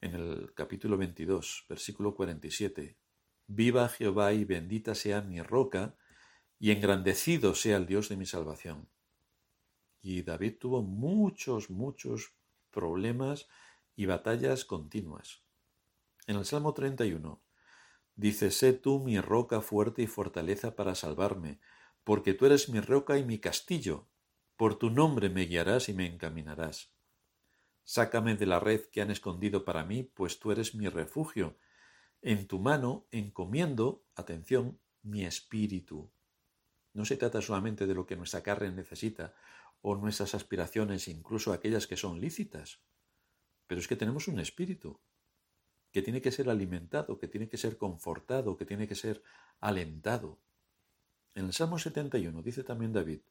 en 0.00 0.14
el 0.14 0.52
capítulo 0.54 0.96
22, 0.96 1.66
versículo 1.68 2.14
47, 2.14 2.96
Viva 3.46 3.88
Jehová 3.88 4.32
y 4.32 4.44
bendita 4.44 4.94
sea 4.94 5.20
mi 5.20 5.42
roca, 5.42 5.96
y 6.58 6.70
engrandecido 6.70 7.54
sea 7.54 7.76
el 7.76 7.86
Dios 7.86 8.08
de 8.08 8.16
mi 8.16 8.24
salvación. 8.24 8.88
Y 10.00 10.22
David 10.22 10.58
tuvo 10.58 10.82
muchos, 10.82 11.70
muchos 11.70 12.34
problemas 12.70 13.48
y 13.96 14.06
batallas 14.06 14.64
continuas. 14.64 15.42
En 16.26 16.36
el 16.36 16.44
Salmo 16.44 16.72
31 16.72 17.42
dice, 18.14 18.50
Sé 18.50 18.72
tú 18.72 19.00
mi 19.00 19.20
roca 19.20 19.60
fuerte 19.60 20.02
y 20.02 20.06
fortaleza 20.06 20.76
para 20.76 20.94
salvarme, 20.94 21.60
porque 22.04 22.34
tú 22.34 22.46
eres 22.46 22.68
mi 22.68 22.80
roca 22.80 23.18
y 23.18 23.24
mi 23.24 23.38
castillo, 23.38 24.08
por 24.56 24.76
tu 24.76 24.90
nombre 24.90 25.30
me 25.30 25.46
guiarás 25.46 25.88
y 25.88 25.94
me 25.94 26.06
encaminarás. 26.06 26.92
Sácame 27.84 28.36
de 28.36 28.46
la 28.46 28.60
red 28.60 28.82
que 28.90 29.02
han 29.02 29.10
escondido 29.10 29.64
para 29.64 29.84
mí, 29.84 30.04
pues 30.04 30.38
tú 30.38 30.52
eres 30.52 30.74
mi 30.74 30.88
refugio. 30.88 31.56
En 32.22 32.46
tu 32.46 32.60
mano 32.60 33.08
encomiendo, 33.10 34.06
atención, 34.14 34.80
mi 35.02 35.24
espíritu. 35.24 36.12
No 36.94 37.04
se 37.04 37.16
trata 37.16 37.42
solamente 37.42 37.84
de 37.84 37.94
lo 37.94 38.06
que 38.06 38.14
nuestra 38.14 38.44
carne 38.44 38.70
necesita 38.70 39.34
o 39.80 39.96
nuestras 39.96 40.36
aspiraciones, 40.36 41.08
incluso 41.08 41.52
aquellas 41.52 41.88
que 41.88 41.96
son 41.96 42.20
lícitas, 42.20 42.80
pero 43.66 43.80
es 43.80 43.88
que 43.88 43.96
tenemos 43.96 44.28
un 44.28 44.38
espíritu 44.38 45.00
que 45.90 46.00
tiene 46.00 46.22
que 46.22 46.30
ser 46.30 46.48
alimentado, 46.48 47.18
que 47.18 47.26
tiene 47.26 47.48
que 47.48 47.56
ser 47.56 47.76
confortado, 47.76 48.56
que 48.56 48.66
tiene 48.66 48.86
que 48.86 48.94
ser 48.94 49.24
alentado. 49.58 50.40
En 51.34 51.46
el 51.46 51.52
Salmo 51.52 51.80
71 51.80 52.40
dice 52.42 52.62
también 52.62 52.92
David, 52.92 53.22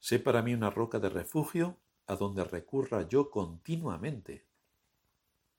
sé 0.00 0.18
para 0.18 0.42
mí 0.42 0.54
una 0.54 0.70
roca 0.70 0.98
de 0.98 1.08
refugio 1.08 1.78
a 2.08 2.16
donde 2.16 2.42
recurra 2.42 3.06
yo 3.06 3.30
continuamente. 3.30 4.48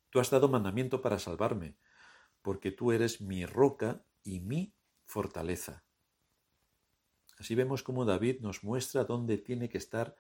Tú 0.10 0.20
has 0.20 0.30
dado 0.30 0.50
mandamiento 0.50 1.02
para 1.02 1.20
salvarme, 1.20 1.78
porque 2.42 2.72
tú 2.72 2.92
eres 2.92 3.22
mi 3.22 3.46
roca 3.46 4.04
y 4.24 4.40
mi 4.40 4.74
fortaleza. 5.06 5.84
Así 7.38 7.56
vemos 7.56 7.84
cómo 7.84 8.06
David 8.06 8.42
nos 8.42 8.64
muestra 8.64 9.06
dónde 9.06 9.38
tiene 9.38 9.70
que 9.70 9.78
estar 9.78 10.16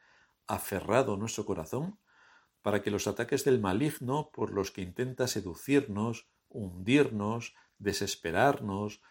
aferrado 0.48 1.18
nuestro 1.18 1.46
corazón 1.46 2.00
para 2.62 2.82
que 2.82 2.92
los 2.92 3.08
ataques 3.08 3.44
del 3.44 3.60
maligno 3.60 4.32
por 4.32 4.52
los 4.52 4.72
que 4.72 4.82
intenta 4.82 5.28
seducirnos, 5.28 6.28
hundirnos, 6.50 7.56
desesperarnos, 7.78 9.02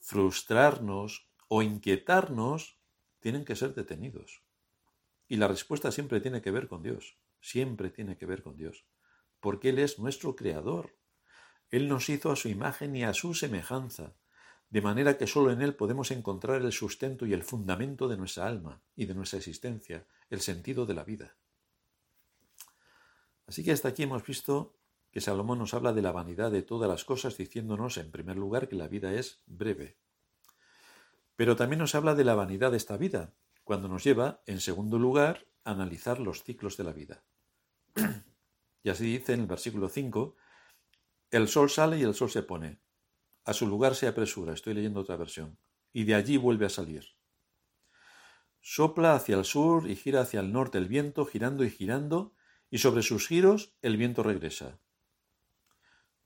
frustrarnos 0.00 1.28
o 1.48 1.62
inquietarnos, 1.62 2.78
tienen 3.20 3.44
que 3.44 3.56
ser 3.56 3.74
detenidos. 3.74 4.42
Y 5.28 5.36
la 5.36 5.48
respuesta 5.48 5.92
siempre 5.92 6.20
tiene 6.20 6.40
que 6.42 6.50
ver 6.50 6.68
con 6.68 6.82
Dios, 6.82 7.18
siempre 7.40 7.90
tiene 7.90 8.16
que 8.16 8.26
ver 8.26 8.42
con 8.42 8.56
Dios, 8.56 8.86
porque 9.40 9.70
Él 9.70 9.78
es 9.78 9.98
nuestro 9.98 10.36
Creador. 10.36 10.96
Él 11.70 11.88
nos 11.88 12.08
hizo 12.08 12.30
a 12.30 12.36
su 12.36 12.48
imagen 12.48 12.96
y 12.96 13.04
a 13.04 13.14
su 13.14 13.34
semejanza, 13.34 14.14
de 14.70 14.82
manera 14.82 15.16
que 15.16 15.26
sólo 15.26 15.50
en 15.50 15.62
Él 15.62 15.74
podemos 15.74 16.10
encontrar 16.10 16.62
el 16.62 16.72
sustento 16.72 17.26
y 17.26 17.32
el 17.32 17.42
fundamento 17.42 18.08
de 18.08 18.16
nuestra 18.16 18.46
alma 18.46 18.82
y 18.96 19.06
de 19.06 19.14
nuestra 19.14 19.38
existencia, 19.38 20.06
el 20.30 20.40
sentido 20.40 20.86
de 20.86 20.94
la 20.94 21.04
vida. 21.04 21.36
Así 23.46 23.64
que 23.64 23.72
hasta 23.72 23.88
aquí 23.88 24.02
hemos 24.02 24.24
visto 24.26 24.74
que 25.10 25.22
Salomón 25.22 25.58
nos 25.58 25.72
habla 25.72 25.94
de 25.94 26.02
la 26.02 26.12
vanidad 26.12 26.50
de 26.50 26.62
todas 26.62 26.88
las 26.88 27.04
cosas, 27.04 27.36
diciéndonos 27.36 27.96
en 27.96 28.10
primer 28.10 28.36
lugar 28.36 28.68
que 28.68 28.76
la 28.76 28.88
vida 28.88 29.14
es 29.14 29.42
breve. 29.46 29.96
Pero 31.34 31.56
también 31.56 31.78
nos 31.78 31.94
habla 31.94 32.14
de 32.14 32.24
la 32.24 32.34
vanidad 32.34 32.72
de 32.72 32.76
esta 32.76 32.98
vida, 32.98 33.32
cuando 33.64 33.88
nos 33.88 34.04
lleva, 34.04 34.42
en 34.46 34.60
segundo 34.60 34.98
lugar, 34.98 35.46
a 35.64 35.70
analizar 35.70 36.20
los 36.20 36.42
ciclos 36.42 36.76
de 36.76 36.84
la 36.84 36.92
vida. 36.92 37.22
y 38.82 38.90
así 38.90 39.04
dice 39.04 39.32
en 39.32 39.40
el 39.40 39.46
versículo 39.46 39.88
5, 39.88 40.36
el 41.30 41.48
sol 41.48 41.70
sale 41.70 41.98
y 41.98 42.02
el 42.02 42.14
sol 42.14 42.30
se 42.30 42.42
pone. 42.42 42.80
A 43.44 43.52
su 43.52 43.66
lugar 43.66 43.94
se 43.94 44.06
apresura, 44.06 44.52
estoy 44.52 44.74
leyendo 44.74 45.00
otra 45.00 45.16
versión, 45.16 45.58
y 45.92 46.04
de 46.04 46.14
allí 46.14 46.36
vuelve 46.36 46.66
a 46.66 46.70
salir. 46.70 47.04
Sopla 48.60 49.14
hacia 49.14 49.36
el 49.36 49.44
sur 49.44 49.88
y 49.88 49.96
gira 49.96 50.20
hacia 50.20 50.40
el 50.40 50.52
norte 50.52 50.78
el 50.78 50.88
viento, 50.88 51.24
girando 51.24 51.64
y 51.64 51.70
girando, 51.70 52.34
y 52.70 52.78
sobre 52.78 53.02
sus 53.02 53.26
giros 53.26 53.74
el 53.82 53.96
viento 53.96 54.22
regresa. 54.22 54.80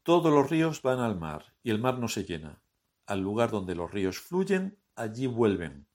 Todos 0.02 0.32
los 0.32 0.50
ríos 0.50 0.82
van 0.82 0.98
al 0.98 1.16
mar, 1.16 1.54
y 1.62 1.70
el 1.70 1.78
mar 1.78 1.98
no 1.98 2.08
se 2.08 2.24
llena. 2.24 2.62
Al 3.06 3.20
lugar 3.20 3.50
donde 3.50 3.74
los 3.74 3.90
ríos 3.90 4.18
fluyen, 4.18 4.82
allí 4.96 5.26
vuelven. 5.26 5.88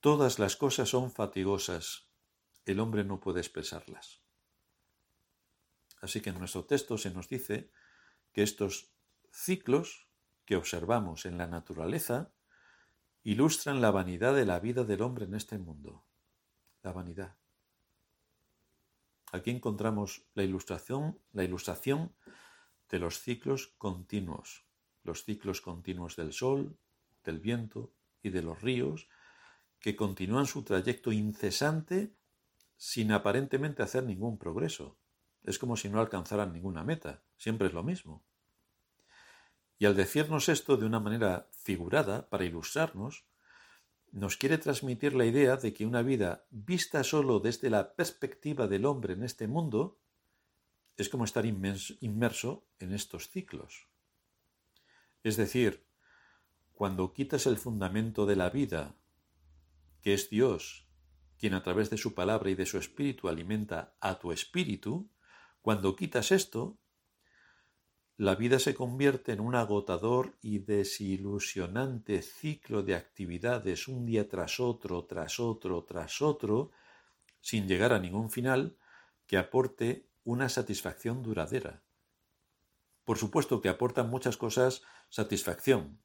Todas 0.00 0.38
las 0.38 0.56
cosas 0.56 0.88
son 0.88 1.10
fatigosas, 1.10 2.08
el 2.64 2.80
hombre 2.80 3.04
no 3.04 3.20
puede 3.20 3.40
expresarlas. 3.40 4.21
Así 6.02 6.20
que 6.20 6.30
en 6.30 6.38
nuestro 6.38 6.64
texto 6.64 6.98
se 6.98 7.12
nos 7.12 7.28
dice 7.28 7.70
que 8.32 8.42
estos 8.42 8.90
ciclos 9.30 10.08
que 10.44 10.56
observamos 10.56 11.24
en 11.24 11.38
la 11.38 11.46
naturaleza 11.46 12.32
ilustran 13.22 13.80
la 13.80 13.92
vanidad 13.92 14.34
de 14.34 14.44
la 14.44 14.58
vida 14.58 14.82
del 14.84 15.00
hombre 15.00 15.26
en 15.26 15.34
este 15.34 15.58
mundo. 15.58 16.04
La 16.82 16.92
vanidad. 16.92 17.36
Aquí 19.30 19.50
encontramos 19.50 20.26
la 20.34 20.42
ilustración, 20.42 21.18
la 21.32 21.44
ilustración 21.44 22.12
de 22.90 22.98
los 22.98 23.20
ciclos 23.20 23.72
continuos, 23.78 24.66
los 25.04 25.24
ciclos 25.24 25.60
continuos 25.60 26.16
del 26.16 26.32
sol, 26.32 26.76
del 27.24 27.38
viento 27.38 27.92
y 28.22 28.30
de 28.30 28.42
los 28.42 28.60
ríos, 28.60 29.08
que 29.78 29.94
continúan 29.94 30.46
su 30.46 30.64
trayecto 30.64 31.12
incesante 31.12 32.12
sin 32.76 33.12
aparentemente 33.12 33.84
hacer 33.84 34.02
ningún 34.02 34.36
progreso. 34.36 34.98
Es 35.44 35.58
como 35.58 35.76
si 35.76 35.88
no 35.88 36.00
alcanzaran 36.00 36.52
ninguna 36.52 36.84
meta, 36.84 37.22
siempre 37.36 37.68
es 37.68 37.72
lo 37.72 37.82
mismo. 37.82 38.24
Y 39.78 39.86
al 39.86 39.96
decirnos 39.96 40.48
esto 40.48 40.76
de 40.76 40.86
una 40.86 41.00
manera 41.00 41.48
figurada, 41.50 42.28
para 42.28 42.44
ilustrarnos, 42.44 43.24
nos 44.12 44.36
quiere 44.36 44.58
transmitir 44.58 45.14
la 45.14 45.24
idea 45.24 45.56
de 45.56 45.72
que 45.72 45.86
una 45.86 46.02
vida 46.02 46.46
vista 46.50 47.02
solo 47.02 47.40
desde 47.40 47.70
la 47.70 47.94
perspectiva 47.94 48.68
del 48.68 48.84
hombre 48.84 49.14
en 49.14 49.24
este 49.24 49.48
mundo 49.48 49.98
es 50.96 51.08
como 51.08 51.24
estar 51.24 51.46
inmerso 51.46 52.68
en 52.78 52.92
estos 52.92 53.30
ciclos. 53.30 53.88
Es 55.24 55.36
decir, 55.36 55.86
cuando 56.72 57.12
quitas 57.12 57.46
el 57.46 57.56
fundamento 57.56 58.26
de 58.26 58.36
la 58.36 58.50
vida, 58.50 58.94
que 60.02 60.14
es 60.14 60.28
Dios, 60.28 60.86
quien 61.38 61.54
a 61.54 61.62
través 61.62 61.90
de 61.90 61.96
su 61.96 62.14
palabra 62.14 62.50
y 62.50 62.54
de 62.54 62.66
su 62.66 62.78
espíritu 62.78 63.28
alimenta 63.28 63.96
a 64.00 64.18
tu 64.18 64.30
espíritu, 64.30 65.10
cuando 65.62 65.94
quitas 65.96 66.32
esto, 66.32 66.76
la 68.16 68.34
vida 68.34 68.58
se 68.58 68.74
convierte 68.74 69.32
en 69.32 69.40
un 69.40 69.54
agotador 69.54 70.36
y 70.42 70.58
desilusionante 70.58 72.20
ciclo 72.22 72.82
de 72.82 72.94
actividades 72.94 73.88
un 73.88 74.04
día 74.04 74.28
tras 74.28 74.60
otro, 74.60 75.06
tras 75.06 75.40
otro, 75.40 75.84
tras 75.84 76.20
otro, 76.20 76.70
sin 77.40 77.66
llegar 77.66 77.92
a 77.92 77.98
ningún 77.98 78.30
final 78.30 78.76
que 79.26 79.38
aporte 79.38 80.08
una 80.24 80.48
satisfacción 80.48 81.22
duradera. 81.22 81.82
Por 83.04 83.18
supuesto 83.18 83.60
que 83.60 83.68
aportan 83.68 84.10
muchas 84.10 84.36
cosas 84.36 84.82
satisfacción. 85.08 86.00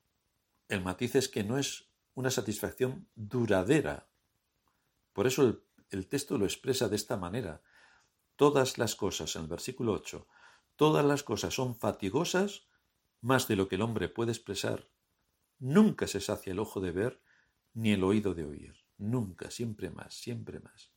El 0.69 0.81
matiz 0.81 1.15
es 1.15 1.27
que 1.27 1.43
no 1.43 1.57
es 1.57 1.89
una 2.13 2.31
satisfacción 2.31 3.07
duradera. 3.15 4.07
Por 5.13 5.27
eso 5.27 5.43
el, 5.43 5.63
el 5.89 6.07
texto 6.07 6.37
lo 6.37 6.45
expresa 6.45 6.89
de 6.89 6.95
esta 6.95 7.17
manera. 7.17 7.61
Todas 8.37 8.77
las 8.77 8.95
cosas, 8.95 9.35
en 9.35 9.41
el 9.41 9.47
versículo 9.49 9.91
8, 9.91 10.27
Todas 10.77 11.03
las 11.03 11.23
cosas 11.23 11.55
son 11.55 11.75
fatigosas 11.75 12.67
más 13.19 13.47
de 13.47 13.55
lo 13.55 13.67
que 13.67 13.75
el 13.75 13.81
hombre 13.81 14.09
puede 14.09 14.31
expresar. 14.31 14.87
Nunca 15.57 16.05
se 16.05 16.21
sacia 16.21 16.51
el 16.51 16.59
ojo 16.59 16.79
de 16.79 16.91
ver 16.91 17.19
ni 17.73 17.93
el 17.93 18.03
oído 18.03 18.35
de 18.35 18.45
oír. 18.45 18.75
Nunca, 18.99 19.49
siempre 19.49 19.89
más, 19.89 20.13
siempre 20.13 20.59
más. 20.59 20.91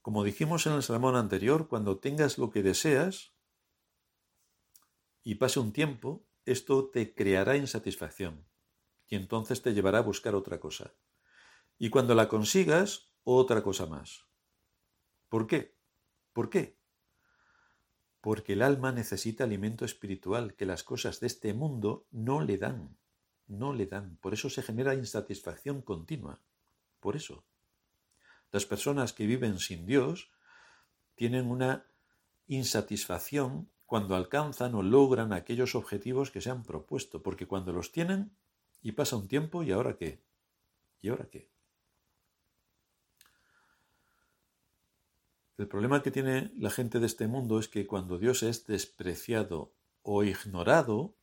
Como 0.00 0.24
dijimos 0.24 0.66
en 0.66 0.72
el 0.72 0.82
sermón 0.82 1.14
anterior, 1.14 1.68
cuando 1.68 1.98
tengas 1.98 2.38
lo 2.38 2.50
que 2.50 2.62
deseas 2.62 3.34
y 5.22 5.34
pase 5.34 5.60
un 5.60 5.74
tiempo, 5.74 6.24
esto 6.46 6.88
te 6.88 7.14
creará 7.14 7.58
insatisfacción 7.58 8.46
y 9.06 9.16
entonces 9.16 9.60
te 9.60 9.74
llevará 9.74 9.98
a 9.98 10.02
buscar 10.02 10.34
otra 10.34 10.58
cosa. 10.58 10.94
Y 11.78 11.90
cuando 11.90 12.14
la 12.14 12.28
consigas, 12.28 13.12
otra 13.24 13.62
cosa 13.62 13.84
más. 13.84 14.24
¿Por 15.28 15.46
qué? 15.46 15.77
¿Por 16.38 16.50
qué? 16.50 16.78
porque 18.20 18.52
el 18.52 18.62
alma 18.62 18.92
necesita 18.92 19.42
alimento 19.42 19.84
espiritual 19.84 20.54
que 20.54 20.66
las 20.66 20.84
cosas 20.84 21.18
de 21.18 21.26
este 21.26 21.52
mundo 21.52 22.06
no 22.12 22.42
le 22.42 22.58
dan, 22.58 22.96
no 23.48 23.72
le 23.72 23.86
dan. 23.86 24.18
Por 24.18 24.34
eso 24.34 24.48
se 24.48 24.62
genera 24.62 24.94
insatisfacción 24.94 25.82
continua. 25.82 26.40
Por 27.00 27.16
eso. 27.16 27.44
Las 28.52 28.66
personas 28.66 29.12
que 29.12 29.26
viven 29.26 29.58
sin 29.58 29.84
Dios 29.84 30.30
tienen 31.16 31.50
una 31.50 31.86
insatisfacción 32.46 33.68
cuando 33.84 34.14
alcanzan 34.14 34.76
o 34.76 34.82
logran 34.84 35.32
aquellos 35.32 35.74
objetivos 35.74 36.30
que 36.30 36.40
se 36.40 36.50
han 36.50 36.62
propuesto, 36.62 37.20
porque 37.20 37.48
cuando 37.48 37.72
los 37.72 37.90
tienen 37.90 38.30
y 38.80 38.92
pasa 38.92 39.16
un 39.16 39.26
tiempo, 39.26 39.64
¿y 39.64 39.72
ahora 39.72 39.96
qué? 39.96 40.22
¿Y 41.00 41.08
ahora 41.08 41.28
qué? 41.28 41.50
El 45.58 45.66
problema 45.66 46.04
que 46.04 46.12
tiene 46.12 46.52
la 46.56 46.70
gente 46.70 47.00
de 47.00 47.06
este 47.06 47.26
mundo 47.26 47.58
es 47.58 47.66
que 47.66 47.84
cuando 47.84 48.16
Dios 48.16 48.44
es 48.44 48.64
despreciado 48.66 49.74
o 50.02 50.22
ignorado, 50.22 51.16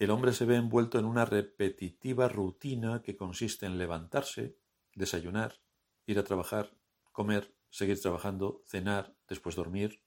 el 0.00 0.10
hombre 0.10 0.32
se 0.32 0.44
ve 0.44 0.56
envuelto 0.56 0.98
en 0.98 1.04
una 1.04 1.24
repetitiva 1.24 2.28
rutina 2.28 3.00
que 3.02 3.16
consiste 3.16 3.66
en 3.66 3.78
levantarse, 3.78 4.58
desayunar, 4.96 5.60
ir 6.04 6.18
a 6.18 6.24
trabajar, 6.24 6.76
comer, 7.12 7.54
seguir 7.70 8.00
trabajando, 8.00 8.64
cenar, 8.66 9.14
después 9.28 9.54
dormir, 9.54 10.02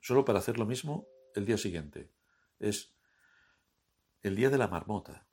solo 0.00 0.24
para 0.24 0.38
hacer 0.38 0.58
lo 0.58 0.64
mismo 0.64 1.08
el 1.34 1.44
día 1.44 1.58
siguiente. 1.58 2.10
Es 2.58 2.94
el 4.22 4.34
día 4.34 4.48
de 4.48 4.56
la 4.56 4.68
marmota. 4.68 5.28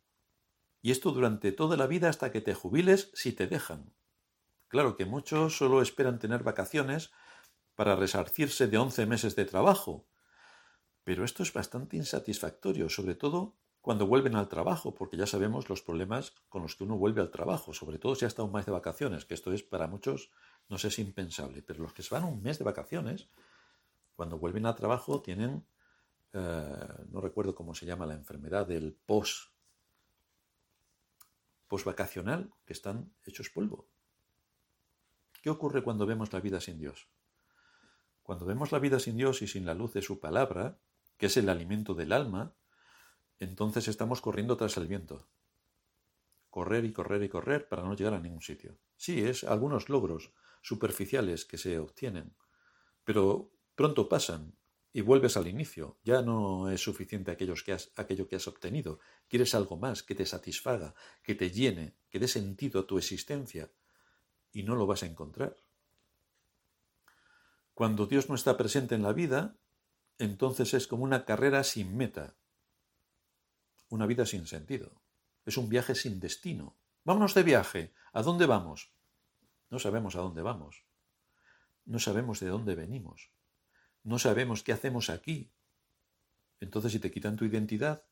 Y 0.81 0.91
esto 0.91 1.13
durante 1.13 1.53
toda 1.53 1.77
la 1.77 1.87
vida 1.87 2.09
hasta 2.09 2.33
que 2.33 2.41
te 2.41 2.53
jubiles 2.53 3.11
si 3.13 3.31
te 3.31 3.47
dejan. 3.47 3.93
Claro 4.67 4.95
que 4.95 5.05
muchos 5.05 5.57
solo 5.57 5.81
esperan 5.81 6.19
tener 6.19 6.43
vacaciones 6.43 7.11
para 7.75 7.95
resarcirse 7.95 8.67
de 8.67 8.77
11 8.77 9.05
meses 9.05 9.35
de 9.35 9.45
trabajo. 9.45 10.07
Pero 11.03 11.23
esto 11.23 11.43
es 11.43 11.53
bastante 11.53 11.97
insatisfactorio, 11.97 12.89
sobre 12.89 13.15
todo 13.15 13.55
cuando 13.85 14.07
vuelven 14.07 14.35
al 14.35 14.49
trabajo, 14.49 14.95
porque 14.95 15.15
ya 15.15 15.27
sabemos 15.27 15.69
los 15.69 15.83
problemas 15.83 16.33
con 16.49 16.63
los 16.63 16.75
que 16.75 16.85
uno 16.85 16.97
vuelve 16.97 17.21
al 17.21 17.29
trabajo, 17.29 17.71
sobre 17.71 17.99
todo 17.99 18.15
si 18.15 18.25
ha 18.25 18.27
estado 18.27 18.47
un 18.47 18.53
mes 18.53 18.65
de 18.65 18.71
vacaciones, 18.71 19.25
que 19.25 19.35
esto 19.35 19.53
es 19.53 19.61
para 19.61 19.85
muchos, 19.85 20.31
no 20.69 20.79
sé, 20.79 20.87
es 20.87 20.97
impensable, 20.97 21.61
pero 21.61 21.83
los 21.83 21.93
que 21.93 22.01
se 22.01 22.15
van 22.15 22.23
un 22.23 22.41
mes 22.41 22.57
de 22.57 22.65
vacaciones, 22.65 23.29
cuando 24.15 24.39
vuelven 24.39 24.65
al 24.65 24.73
trabajo 24.73 25.21
tienen, 25.21 25.67
eh, 26.33 27.03
no 27.09 27.21
recuerdo 27.21 27.53
cómo 27.53 27.75
se 27.75 27.85
llama 27.85 28.07
la 28.07 28.15
enfermedad 28.15 28.65
del 28.65 28.97
post, 29.05 29.51
post 31.67 31.85
vacacional, 31.85 32.51
que 32.65 32.73
están 32.73 33.13
hechos 33.23 33.51
polvo. 33.51 33.87
¿Qué 35.45 35.51
ocurre 35.51 35.83
cuando 35.83 36.07
vemos 36.07 36.33
la 36.33 36.39
vida 36.39 36.59
sin 36.59 36.79
Dios? 36.79 37.07
Cuando 38.23 38.47
vemos 38.47 38.71
la 38.71 38.79
vida 38.79 38.99
sin 38.99 39.15
Dios 39.15 39.43
y 39.43 39.47
sin 39.47 39.63
la 39.63 39.75
luz 39.75 39.93
de 39.93 40.01
su 40.01 40.19
palabra, 40.19 40.79
que 41.19 41.27
es 41.27 41.37
el 41.37 41.49
alimento 41.49 41.93
del 41.93 42.13
alma, 42.13 42.55
entonces 43.37 43.87
estamos 43.87 44.21
corriendo 44.21 44.57
tras 44.57 44.75
el 44.77 44.87
viento. 44.87 45.27
Correr 46.49 46.83
y 46.83 46.91
correr 46.91 47.21
y 47.21 47.29
correr 47.29 47.67
para 47.69 47.83
no 47.83 47.95
llegar 47.95 48.15
a 48.15 48.19
ningún 48.19 48.41
sitio. 48.41 48.79
Sí, 48.97 49.21
es 49.21 49.43
algunos 49.43 49.87
logros 49.87 50.33
superficiales 50.63 51.45
que 51.45 51.59
se 51.59 51.77
obtienen, 51.77 52.35
pero 53.03 53.51
pronto 53.75 54.09
pasan 54.09 54.55
y 54.93 55.01
vuelves 55.01 55.37
al 55.37 55.45
inicio. 55.45 55.99
Ya 56.03 56.23
no 56.23 56.71
es 56.71 56.81
suficiente 56.81 57.29
aquello 57.29 57.53
que 58.27 58.35
has 58.35 58.47
obtenido. 58.47 58.99
Quieres 59.29 59.53
algo 59.53 59.77
más 59.77 60.01
que 60.01 60.15
te 60.15 60.25
satisfaga, 60.25 60.95
que 61.21 61.35
te 61.35 61.51
llene, 61.51 61.93
que 62.09 62.17
dé 62.17 62.27
sentido 62.27 62.79
a 62.81 62.87
tu 62.87 62.97
existencia 62.97 63.69
y 64.55 64.63
no 64.63 64.75
lo 64.75 64.87
vas 64.87 65.03
a 65.03 65.05
encontrar. 65.05 65.57
Cuando 67.73 68.05
Dios 68.07 68.29
no 68.29 68.35
está 68.35 68.55
presente 68.55 68.95
en 68.95 69.03
la 69.03 69.11
vida, 69.11 69.57
entonces 70.17 70.73
es 70.73 70.87
como 70.87 71.03
una 71.03 71.25
carrera 71.25 71.61
sin 71.65 71.97
meta, 71.97 72.37
una 73.89 74.05
vida 74.05 74.25
sin 74.25 74.47
sentido. 74.47 75.01
Es 75.45 75.57
un 75.57 75.67
viaje 75.67 75.93
sin 75.93 76.21
destino. 76.21 76.77
Vámonos 77.03 77.33
de 77.33 77.43
viaje. 77.43 77.93
¿A 78.13 78.21
dónde 78.21 78.45
vamos? 78.45 78.93
No 79.69 79.77
sabemos 79.77 80.15
a 80.15 80.21
dónde 80.21 80.41
vamos. 80.41 80.85
No 81.83 81.99
sabemos 81.99 82.39
de 82.39 82.47
dónde 82.47 82.75
venimos. 82.75 83.31
No 84.03 84.19
sabemos 84.19 84.63
qué 84.63 84.71
hacemos 84.71 85.09
aquí. 85.09 85.51
Entonces, 86.61 86.93
si 86.93 86.99
te 86.99 87.11
quitan 87.11 87.35
tu 87.35 87.43
identidad, 87.43 88.05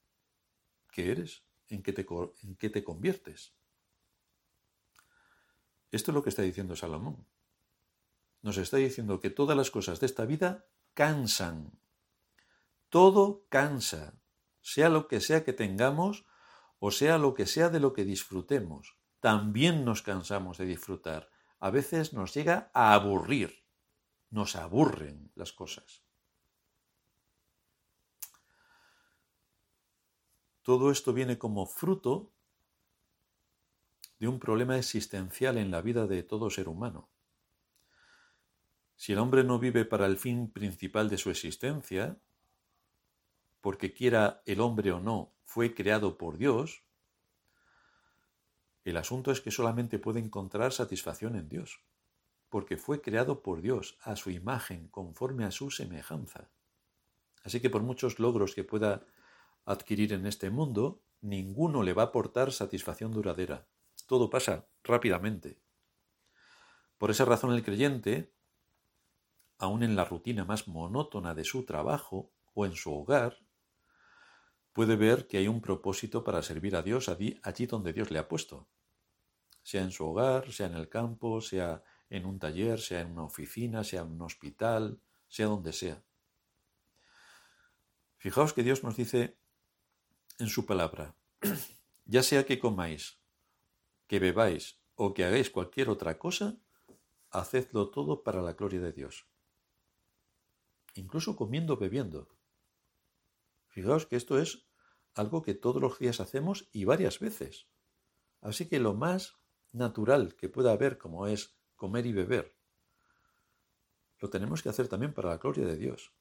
¿qué 0.92 1.10
eres? 1.10 1.46
¿En 1.70 1.82
qué 1.82 1.94
te, 1.94 2.06
en 2.44 2.58
qué 2.58 2.70
te 2.70 2.84
conviertes? 2.84 3.56
Esto 5.94 6.10
es 6.10 6.16
lo 6.16 6.24
que 6.24 6.30
está 6.30 6.42
diciendo 6.42 6.76
Salomón. 6.76 7.24
Nos 8.42 8.58
está 8.58 8.78
diciendo 8.78 9.20
que 9.20 9.30
todas 9.30 9.56
las 9.56 9.70
cosas 9.70 10.00
de 10.00 10.08
esta 10.08 10.26
vida 10.26 10.66
cansan. 10.96 11.80
Todo 12.90 13.46
cansa, 13.48 14.20
sea 14.60 14.90
lo 14.90 15.08
que 15.08 15.22
sea 15.22 15.44
que 15.44 15.54
tengamos 15.54 16.26
o 16.80 16.90
sea 16.90 17.20
lo 17.20 17.36
que 17.36 17.46
sea 17.46 17.70
de 17.70 17.80
lo 17.80 17.94
que 17.94 18.06
disfrutemos. 18.06 18.98
También 19.20 19.86
nos 19.86 20.02
cansamos 20.02 20.58
de 20.58 20.66
disfrutar. 20.66 21.30
A 21.60 21.70
veces 21.70 22.12
nos 22.12 22.34
llega 22.34 22.72
a 22.74 22.96
aburrir. 22.96 23.64
Nos 24.32 24.56
aburren 24.56 25.32
las 25.36 25.54
cosas. 25.54 26.04
Todo 30.64 30.90
esto 30.90 31.14
viene 31.14 31.38
como 31.38 31.68
fruto 31.68 32.33
de 34.24 34.30
un 34.30 34.40
problema 34.40 34.78
existencial 34.78 35.58
en 35.58 35.70
la 35.70 35.82
vida 35.82 36.08
de 36.08 36.24
todo 36.24 36.50
ser 36.50 36.70
humano. 36.70 37.10
Si 38.96 39.12
el 39.12 39.20
hombre 39.20 39.44
no 39.44 39.60
vive 39.60 39.84
para 39.84 40.06
el 40.06 40.16
fin 40.16 40.50
principal 40.50 41.10
de 41.10 41.18
su 41.18 41.30
existencia, 41.30 42.18
porque 43.60 43.92
quiera 43.92 44.42
el 44.46 44.62
hombre 44.62 44.94
o 44.94 45.02
no, 45.02 45.34
fue 45.44 45.74
creado 45.74 46.18
por 46.18 46.38
Dios, 46.38 46.86
el 48.86 48.96
asunto 48.96 49.30
es 49.30 49.42
que 49.42 49.52
solamente 49.52 50.00
puede 50.00 50.22
encontrar 50.22 50.72
satisfacción 50.72 51.36
en 51.36 51.50
Dios, 51.50 51.82
porque 52.48 52.78
fue 52.78 53.02
creado 53.02 53.44
por 53.44 53.62
Dios 53.62 53.98
a 54.04 54.16
su 54.16 54.30
imagen, 54.32 54.88
conforme 54.88 55.44
a 55.44 55.52
su 55.52 55.70
semejanza. 55.70 56.50
Así 57.44 57.60
que 57.60 57.70
por 57.70 57.84
muchos 57.84 58.20
logros 58.20 58.56
que 58.56 58.64
pueda 58.64 59.06
adquirir 59.66 60.14
en 60.14 60.26
este 60.26 60.50
mundo, 60.50 61.02
ninguno 61.20 61.84
le 61.84 61.92
va 61.92 62.04
a 62.04 62.06
aportar 62.06 62.54
satisfacción 62.54 63.12
duradera 63.12 63.68
todo 64.14 64.30
pasa 64.30 64.68
rápidamente. 64.84 65.60
Por 67.00 67.10
esa 67.10 67.26
razón 67.26 67.52
el 67.52 67.64
creyente, 67.64 68.32
aun 69.58 69.82
en 69.82 69.96
la 69.96 70.06
rutina 70.06 70.46
más 70.46 70.68
monótona 70.68 71.34
de 71.34 71.44
su 71.44 71.66
trabajo 71.66 72.32
o 72.54 72.68
en 72.68 72.74
su 72.74 72.94
hogar, 72.94 73.40
puede 74.72 74.98
ver 74.98 75.26
que 75.26 75.40
hay 75.40 75.48
un 75.48 75.62
propósito 75.62 76.24
para 76.24 76.44
servir 76.44 76.76
a 76.76 76.84
Dios 76.84 77.10
allí, 77.10 77.40
allí 77.42 77.66
donde 77.66 77.92
Dios 77.92 78.12
le 78.12 78.20
ha 78.20 78.28
puesto. 78.28 78.70
Sea 79.64 79.82
en 79.82 79.90
su 79.90 80.06
hogar, 80.06 80.52
sea 80.52 80.68
en 80.68 80.76
el 80.76 80.90
campo, 80.90 81.42
sea 81.42 81.82
en 82.08 82.28
un 82.28 82.38
taller, 82.38 82.80
sea 82.80 83.02
en 83.02 83.14
una 83.14 83.24
oficina, 83.24 83.84
sea 83.84 84.02
en 84.02 84.12
un 84.12 84.22
hospital, 84.22 85.02
sea 85.28 85.48
donde 85.48 85.74
sea. 85.74 86.04
Fijaos 88.20 88.54
que 88.54 88.62
Dios 88.62 88.84
nos 88.84 88.96
dice 88.96 89.40
en 90.38 90.50
su 90.50 90.68
palabra, 90.68 91.16
ya 92.06 92.22
sea 92.22 92.46
que 92.46 92.60
comáis, 92.60 93.23
que 94.08 94.20
bebáis 94.20 94.80
o 94.96 95.14
que 95.14 95.26
hagáis 95.26 95.50
cualquier 95.50 95.90
otra 95.90 96.18
cosa, 96.18 96.58
hacedlo 97.30 97.90
todo 97.90 98.24
para 98.24 98.42
la 98.42 98.54
gloria 98.54 98.80
de 98.80 98.92
Dios. 98.92 99.28
Incluso 100.96 101.36
comiendo, 101.36 101.78
bebiendo. 101.78 102.30
Fijaos 103.68 104.06
que 104.06 104.16
esto 104.16 104.38
es 104.38 104.68
algo 105.16 105.42
que 105.42 105.56
todos 105.56 105.82
los 105.82 105.98
días 106.00 106.20
hacemos 106.20 106.70
y 106.72 106.86
varias 106.86 107.20
veces. 107.20 107.68
Así 108.42 108.68
que 108.68 108.80
lo 108.80 108.94
más 108.94 109.38
natural 109.72 110.36
que 110.36 110.50
pueda 110.50 110.72
haber, 110.72 110.98
como 110.98 111.28
es 111.28 111.58
comer 111.76 112.06
y 112.06 112.14
beber, 112.14 112.56
lo 114.20 114.30
tenemos 114.30 114.62
que 114.62 114.70
hacer 114.70 114.88
también 114.88 115.14
para 115.14 115.30
la 115.30 115.38
gloria 115.38 115.66
de 115.66 115.76
Dios. 115.76 116.14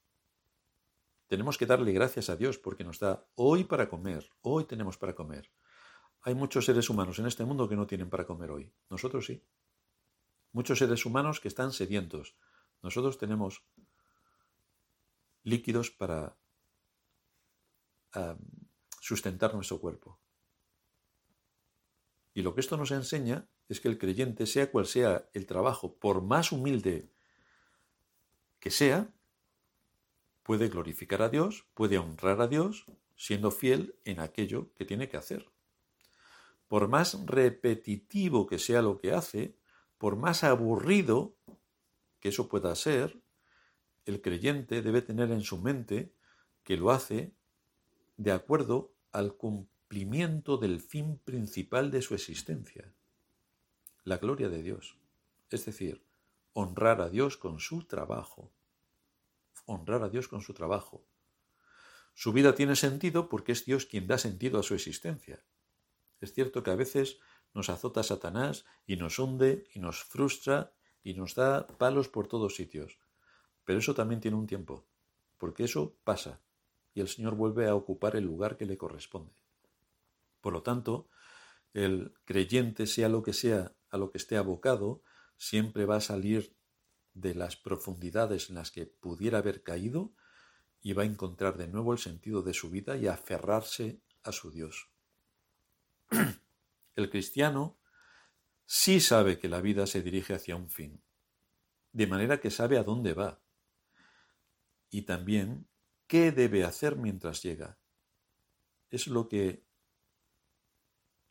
Tenemos 1.26 1.56
que 1.56 1.66
darle 1.66 1.92
gracias 1.92 2.30
a 2.30 2.36
Dios 2.36 2.58
porque 2.58 2.84
nos 2.84 2.98
da 2.98 3.26
hoy 3.36 3.64
para 3.64 3.88
comer, 3.88 4.30
hoy 4.40 4.64
tenemos 4.64 4.98
para 4.98 5.14
comer. 5.14 5.50
Hay 6.22 6.34
muchos 6.34 6.64
seres 6.64 6.88
humanos 6.88 7.18
en 7.18 7.26
este 7.26 7.44
mundo 7.44 7.68
que 7.68 7.76
no 7.76 7.86
tienen 7.86 8.08
para 8.08 8.26
comer 8.26 8.50
hoy. 8.50 8.72
Nosotros 8.90 9.26
sí. 9.26 9.42
Muchos 10.52 10.78
seres 10.78 11.04
humanos 11.04 11.40
que 11.40 11.48
están 11.48 11.72
sedientos. 11.72 12.36
Nosotros 12.82 13.18
tenemos 13.18 13.64
líquidos 15.42 15.90
para 15.90 16.36
sustentar 19.00 19.54
nuestro 19.54 19.80
cuerpo. 19.80 20.18
Y 22.34 22.42
lo 22.42 22.54
que 22.54 22.60
esto 22.60 22.76
nos 22.76 22.90
enseña 22.90 23.48
es 23.68 23.80
que 23.80 23.88
el 23.88 23.98
creyente, 23.98 24.46
sea 24.46 24.70
cual 24.70 24.86
sea 24.86 25.28
el 25.32 25.46
trabajo, 25.46 25.96
por 25.96 26.22
más 26.22 26.52
humilde 26.52 27.10
que 28.60 28.70
sea, 28.70 29.12
puede 30.42 30.68
glorificar 30.68 31.22
a 31.22 31.28
Dios, 31.28 31.66
puede 31.74 31.98
honrar 31.98 32.40
a 32.40 32.48
Dios, 32.48 32.86
siendo 33.16 33.50
fiel 33.50 33.96
en 34.04 34.20
aquello 34.20 34.72
que 34.74 34.84
tiene 34.84 35.08
que 35.08 35.16
hacer. 35.16 35.51
Por 36.72 36.88
más 36.88 37.26
repetitivo 37.26 38.46
que 38.46 38.58
sea 38.58 38.80
lo 38.80 38.98
que 38.98 39.12
hace, 39.12 39.58
por 39.98 40.16
más 40.16 40.42
aburrido 40.42 41.36
que 42.18 42.30
eso 42.30 42.48
pueda 42.48 42.74
ser, 42.76 43.20
el 44.06 44.22
creyente 44.22 44.80
debe 44.80 45.02
tener 45.02 45.30
en 45.32 45.42
su 45.42 45.58
mente 45.58 46.14
que 46.62 46.78
lo 46.78 46.90
hace 46.90 47.34
de 48.16 48.32
acuerdo 48.32 48.94
al 49.10 49.36
cumplimiento 49.36 50.56
del 50.56 50.80
fin 50.80 51.18
principal 51.18 51.90
de 51.90 52.00
su 52.00 52.14
existencia, 52.14 52.94
la 54.04 54.16
gloria 54.16 54.48
de 54.48 54.62
Dios, 54.62 54.96
es 55.50 55.66
decir, 55.66 56.02
honrar 56.54 57.02
a 57.02 57.10
Dios 57.10 57.36
con 57.36 57.60
su 57.60 57.84
trabajo, 57.84 58.50
honrar 59.66 60.02
a 60.04 60.08
Dios 60.08 60.26
con 60.26 60.40
su 60.40 60.54
trabajo. 60.54 61.04
Su 62.14 62.32
vida 62.32 62.54
tiene 62.54 62.76
sentido 62.76 63.28
porque 63.28 63.52
es 63.52 63.66
Dios 63.66 63.84
quien 63.84 64.06
da 64.06 64.16
sentido 64.16 64.58
a 64.58 64.62
su 64.62 64.72
existencia. 64.72 65.44
Es 66.22 66.32
cierto 66.32 66.62
que 66.62 66.70
a 66.70 66.76
veces 66.76 67.18
nos 67.52 67.68
azota 67.68 68.02
Satanás 68.02 68.64
y 68.86 68.96
nos 68.96 69.18
hunde 69.18 69.66
y 69.74 69.80
nos 69.80 70.04
frustra 70.04 70.72
y 71.02 71.14
nos 71.14 71.34
da 71.34 71.66
palos 71.66 72.08
por 72.08 72.28
todos 72.28 72.54
sitios. 72.54 72.98
Pero 73.64 73.80
eso 73.80 73.92
también 73.92 74.20
tiene 74.20 74.36
un 74.36 74.46
tiempo, 74.46 74.86
porque 75.36 75.64
eso 75.64 75.96
pasa 76.04 76.40
y 76.94 77.00
el 77.00 77.08
Señor 77.08 77.34
vuelve 77.34 77.68
a 77.68 77.74
ocupar 77.74 78.14
el 78.14 78.24
lugar 78.24 78.56
que 78.56 78.66
le 78.66 78.78
corresponde. 78.78 79.32
Por 80.40 80.52
lo 80.52 80.62
tanto, 80.62 81.08
el 81.74 82.14
creyente, 82.24 82.86
sea 82.86 83.08
lo 83.08 83.22
que 83.22 83.32
sea 83.32 83.74
a 83.90 83.98
lo 83.98 84.10
que 84.10 84.18
esté 84.18 84.36
abocado, 84.36 85.02
siempre 85.36 85.86
va 85.86 85.96
a 85.96 86.00
salir 86.00 86.54
de 87.14 87.34
las 87.34 87.56
profundidades 87.56 88.48
en 88.48 88.56
las 88.56 88.70
que 88.70 88.86
pudiera 88.86 89.38
haber 89.38 89.62
caído 89.62 90.12
y 90.80 90.92
va 90.92 91.02
a 91.02 91.06
encontrar 91.06 91.56
de 91.56 91.68
nuevo 91.68 91.92
el 91.92 91.98
sentido 91.98 92.42
de 92.42 92.54
su 92.54 92.70
vida 92.70 92.96
y 92.96 93.06
aferrarse 93.06 94.00
a 94.22 94.32
su 94.32 94.50
Dios. 94.50 94.92
El 96.96 97.10
cristiano 97.10 97.78
sí 98.66 99.00
sabe 99.00 99.38
que 99.38 99.48
la 99.48 99.60
vida 99.60 99.86
se 99.86 100.02
dirige 100.02 100.34
hacia 100.34 100.56
un 100.56 100.68
fin, 100.68 101.02
de 101.92 102.06
manera 102.06 102.40
que 102.40 102.50
sabe 102.50 102.78
a 102.78 102.84
dónde 102.84 103.14
va 103.14 103.40
y 104.90 105.02
también 105.02 105.66
qué 106.06 106.32
debe 106.32 106.64
hacer 106.64 106.96
mientras 106.96 107.42
llega. 107.42 107.78
Es 108.90 109.06
lo 109.06 109.28
que 109.28 109.64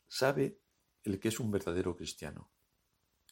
sabe 0.08 0.58
el 1.04 1.20
que 1.20 1.28
es 1.28 1.38
un 1.38 1.50
verdadero 1.50 1.96
cristiano. 1.96 2.50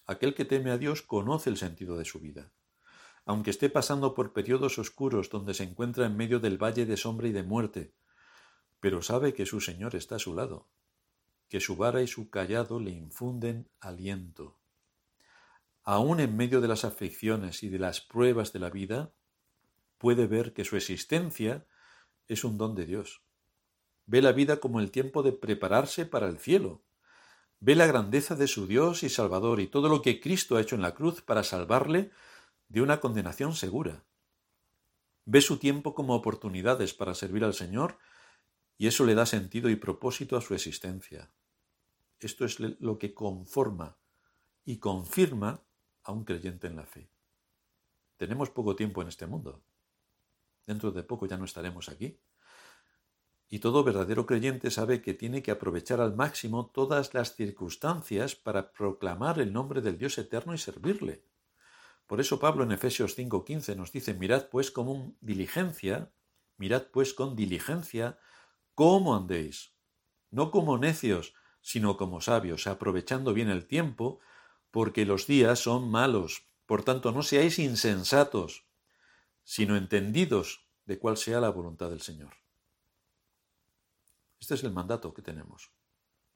Aquel 0.07 0.35
que 0.35 0.45
teme 0.45 0.71
a 0.71 0.79
Dios 0.79 1.03
conoce 1.03 1.51
el 1.51 1.57
sentido 1.57 1.97
de 1.97 2.05
su 2.05 2.21
vida. 2.21 2.53
Aunque 3.25 3.51
esté 3.51 3.69
pasando 3.69 4.15
por 4.15 4.33
periodos 4.33 4.79
oscuros 4.79 5.31
donde 5.31 5.55
se 5.55 5.65
encuentra 5.65 6.07
en 6.07 6.17
medio 6.17 6.41
del 6.41 6.63
valle 6.63 6.87
de 6.87 6.97
sombra 6.97 7.29
y 7.29 7.33
de 7.33 7.43
muerte, 7.43 7.93
pero 8.81 9.03
sabe 9.03 9.35
que 9.35 9.47
su 9.47 9.61
Señor 9.61 9.95
está 9.95 10.17
a 10.17 10.21
su 10.21 10.35
lado, 10.35 10.69
que 11.51 11.61
su 11.61 11.77
vara 11.77 12.01
y 12.01 12.07
su 12.07 12.31
callado 12.31 12.81
le 12.81 12.93
infunden 12.93 13.69
aliento. 13.81 14.59
Aún 15.83 16.21
en 16.21 16.35
medio 16.35 16.63
de 16.63 16.69
las 16.69 16.87
aflicciones 16.87 17.63
y 17.63 17.69
de 17.69 17.79
las 17.79 18.01
pruebas 18.01 18.55
de 18.55 18.61
la 18.61 18.71
vida, 18.71 19.13
puede 19.99 20.27
ver 20.27 20.55
que 20.55 20.65
su 20.65 20.79
existencia 20.79 21.67
es 22.27 22.45
un 22.45 22.57
don 22.57 22.75
de 22.75 22.87
Dios. 22.87 23.23
Ve 24.07 24.23
la 24.23 24.33
vida 24.33 24.61
como 24.61 24.81
el 24.81 24.91
tiempo 24.91 25.23
de 25.23 25.33
prepararse 25.33 26.07
para 26.07 26.27
el 26.27 26.39
cielo, 26.39 26.83
Ve 27.63 27.75
la 27.75 27.87
grandeza 27.87 28.37
de 28.37 28.49
su 28.49 28.67
Dios 28.67 29.03
y 29.03 29.11
Salvador 29.11 29.61
y 29.61 29.67
todo 29.67 29.91
lo 29.91 30.01
que 30.01 30.19
Cristo 30.19 30.57
ha 30.57 30.63
hecho 30.63 30.77
en 30.77 30.81
la 30.81 30.95
cruz 30.95 31.21
para 31.21 31.45
salvarle 31.45 32.11
de 32.69 32.81
una 32.81 33.01
condenación 33.01 33.55
segura. 33.55 34.03
Ve 35.27 35.43
su 35.43 35.59
tiempo 35.59 35.95
como 35.95 36.15
oportunidades 36.15 36.95
para 36.95 37.15
servir 37.15 37.45
al 37.45 37.53
Señor 37.53 37.99
y 38.79 38.87
eso 38.87 39.05
le 39.05 39.15
da 39.15 39.27
sentido 39.27 39.69
y 39.69 39.77
propósito 39.77 40.39
a 40.39 40.41
su 40.41 40.55
existencia. 40.55 41.31
Esto 42.21 42.45
es 42.45 42.61
lo 42.61 42.99
que 42.99 43.15
conforma 43.15 43.97
y 44.65 44.79
confirma 44.79 45.63
a 46.03 46.13
un 46.13 46.25
creyente 46.25 46.67
en 46.67 46.77
la 46.77 46.87
fe. 46.87 47.11
Tenemos 48.17 48.51
poco 48.51 48.77
tiempo 48.77 49.01
en 49.01 49.09
este 49.09 49.27
mundo. 49.27 49.63
Dentro 50.67 50.93
de 50.93 51.03
poco 51.03 51.27
ya 51.27 51.39
no 51.39 51.47
estaremos 51.47 51.89
aquí. 51.89 52.21
Y 53.49 53.59
todo 53.59 53.83
verdadero 53.83 54.27
creyente 54.27 54.71
sabe 54.71 55.03
que 55.03 55.15
tiene 55.15 55.43
que 55.43 55.51
aprovechar 55.51 56.01
al 56.01 56.15
máximo 56.15 56.67
todas 56.67 57.15
las 57.15 57.35
circunstancias 57.35 58.37
para 58.37 58.73
proclamar 58.73 59.41
el 59.41 59.53
nombre 59.53 59.81
del 59.81 59.99
Dios 59.99 60.19
eterno 60.19 60.55
y 60.55 60.59
servirle. 60.59 61.25
Por 62.07 62.21
eso 62.21 62.39
Pablo 62.39 62.63
en 62.65 62.73
Efesios 62.73 63.17
5:15 63.17 63.75
nos 63.75 63.91
dice, 63.91 64.15
mirad 64.15 64.49
pues 64.51 64.71
con 64.71 65.17
diligencia, 65.21 66.13
mirad 66.59 66.89
pues 66.93 67.15
con 67.15 67.35
diligencia 67.35 68.19
cómo 68.75 69.17
andéis, 69.17 69.75
no 70.31 70.51
como 70.51 70.79
necios, 70.79 71.35
sino 71.61 71.97
como 71.97 72.21
sabios, 72.21 72.67
aprovechando 72.67 73.35
bien 73.35 73.49
el 73.49 73.67
tiempo, 73.67 74.21
porque 74.71 75.05
los 75.05 75.27
días 75.27 75.59
son 75.59 75.91
malos. 75.91 76.47
Por 76.67 76.85
tanto, 76.85 77.13
no 77.13 77.23
seáis 77.23 77.59
insensatos, 77.59 78.65
sino 79.45 79.77
entendidos 79.77 80.69
de 80.85 80.99
cuál 80.99 81.17
sea 81.17 81.41
la 81.41 81.51
voluntad 81.51 81.91
del 81.91 82.01
Señor. 82.01 82.35
Este 84.41 84.55
es 84.55 84.65
el 84.65 84.73
mandato 84.73 85.13
que 85.13 85.23
tenemos. 85.23 85.73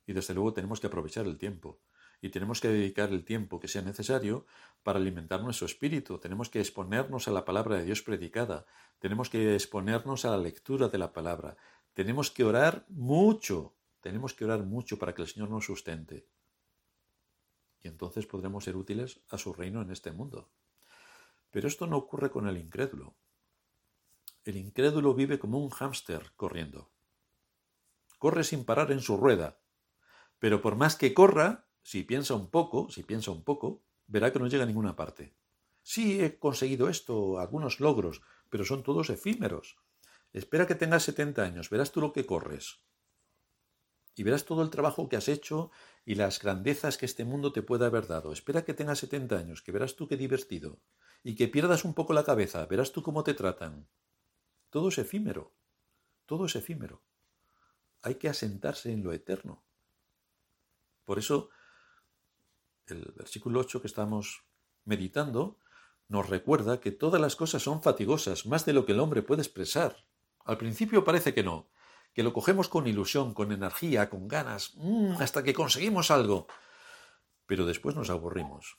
Y 0.07 0.13
desde 0.13 0.35
luego 0.35 0.53
tenemos 0.53 0.81
que 0.81 0.89
aprovechar 0.89 1.27
el 1.27 1.39
tiempo. 1.39 1.81
Y 2.21 2.31
tenemos 2.31 2.61
que 2.61 2.69
dedicar 2.69 3.11
el 3.11 3.25
tiempo 3.25 3.61
que 3.61 3.69
sea 3.69 3.83
necesario 3.83 4.47
para 4.83 4.99
alimentar 4.99 5.43
nuestro 5.43 5.67
espíritu. 5.67 6.19
Tenemos 6.19 6.49
que 6.49 6.61
exponernos 6.61 7.29
a 7.29 7.33
la 7.33 7.45
palabra 7.45 7.77
de 7.77 7.85
Dios 7.85 8.03
predicada. 8.03 8.67
Tenemos 8.99 9.31
que 9.31 9.55
exponernos 9.55 10.25
a 10.25 10.31
la 10.31 10.39
lectura 10.39 10.89
de 10.89 10.99
la 10.99 11.13
palabra. 11.13 11.57
Tenemos 11.93 12.31
que 12.31 12.45
orar 12.45 12.87
mucho. 12.89 13.75
Tenemos 14.05 14.35
que 14.35 14.45
orar 14.45 14.63
mucho 14.63 14.99
para 14.99 15.15
que 15.15 15.23
el 15.23 15.29
Señor 15.29 15.49
nos 15.49 15.65
sustente. 15.65 16.29
Y 17.81 17.89
entonces 17.89 18.27
podremos 18.27 18.65
ser 18.65 18.77
útiles 18.77 19.21
a 19.31 19.39
su 19.39 19.55
reino 19.55 19.81
en 19.81 19.91
este 19.91 20.13
mundo. 20.13 20.51
Pero 21.51 21.69
esto 21.69 21.87
no 21.87 21.97
ocurre 21.97 22.31
con 22.31 22.47
el 22.47 22.59
incrédulo. 22.59 23.15
El 24.45 24.57
incrédulo 24.57 25.15
vive 25.15 25.39
como 25.39 25.59
un 25.59 25.71
hámster 25.71 26.33
corriendo 26.37 26.91
corre 28.25 28.43
sin 28.43 28.65
parar 28.65 28.91
en 28.91 29.03
su 29.03 29.19
rueda. 29.19 29.61
Pero 30.39 30.63
por 30.63 30.77
más 30.77 30.97
que 30.97 31.13
corra, 31.13 31.69
si 31.83 32.05
piensa 32.05 32.33
un 32.33 32.49
poco, 32.49 32.89
si 32.89 33.03
piensa 33.03 33.31
un 33.31 33.45
poco, 33.45 33.83
verá 34.07 34.33
que 34.33 34.39
no 34.39 34.47
llega 34.47 34.65
a 34.65 34.67
ninguna 34.67 34.97
parte. 34.97 35.37
Sí, 35.83 36.23
he 36.23 36.39
conseguido 36.39 36.89
esto, 36.89 37.39
algunos 37.39 37.81
logros, 37.81 38.23
pero 38.49 38.65
son 38.65 38.83
todos 38.83 39.11
efímeros. 39.11 39.77
Espera 40.33 40.67
que 40.67 40.75
tengas 40.75 41.03
70 41.03 41.43
años, 41.43 41.69
verás 41.69 41.93
tú 41.93 42.01
lo 42.01 42.15
que 42.15 42.25
corres. 42.25 42.79
Y 44.17 44.23
verás 44.23 44.45
todo 44.45 44.63
el 44.63 44.71
trabajo 44.71 45.09
que 45.09 45.17
has 45.17 45.29
hecho 45.29 45.71
y 46.05 46.15
las 46.15 46.41
grandezas 46.41 46.97
que 46.97 47.07
este 47.07 47.25
mundo 47.25 47.53
te 47.53 47.63
puede 47.63 47.87
haber 47.87 48.07
dado. 48.07 48.33
Espera 48.33 48.65
que 48.65 48.75
tengas 48.75 48.99
70 48.99 49.37
años, 49.37 49.63
que 49.63 49.73
verás 49.73 49.97
tú 49.97 50.07
qué 50.07 50.17
divertido. 50.17 50.79
Y 51.23 51.35
que 51.35 51.49
pierdas 51.49 51.85
un 51.85 51.95
poco 51.95 52.13
la 52.13 52.25
cabeza, 52.25 52.65
verás 52.67 52.93
tú 52.93 53.03
cómo 53.03 53.25
te 53.25 53.35
tratan. 53.35 53.89
Todo 54.71 54.89
es 54.89 54.99
efímero, 54.99 55.53
todo 56.27 56.47
es 56.47 56.55
efímero. 56.55 57.03
Hay 58.03 58.17
que 58.17 58.29
asentarse 58.29 58.93
en 58.93 59.03
lo 59.03 59.13
eterno. 59.13 59.65
Por 61.05 61.19
eso, 61.19 61.51
el 62.87 63.13
versículo 63.17 63.61
8 63.61 63.81
que 63.81 63.87
estamos 63.87 64.45
meditando 64.85 65.59
nos 66.09 66.29
recuerda 66.29 66.81
que 66.81 66.93
todas 66.93 67.21
las 67.21 67.35
cosas 67.35 67.63
son 67.63 67.83
fatigosas, 67.83 68.47
más 68.47 68.67
de 68.67 68.75
lo 68.75 68.85
que 68.85 68.93
el 68.93 69.01
hombre 69.01 69.23
puede 69.23 69.43
expresar. 69.43 70.05
Al 70.45 70.59
principio 70.59 71.05
parece 71.05 71.33
que 71.33 71.43
no, 71.43 71.71
que 72.15 72.23
lo 72.23 72.33
cogemos 72.33 72.69
con 72.69 72.87
ilusión, 72.87 73.35
con 73.35 73.51
energía, 73.51 74.09
con 74.09 74.29
ganas, 74.29 74.73
mm, 74.77 75.21
hasta 75.21 75.43
que 75.43 75.53
conseguimos 75.53 76.13
algo. 76.13 76.47
Pero 77.47 77.67
después 77.67 77.97
nos 77.97 78.09
aburrimos. 78.09 78.79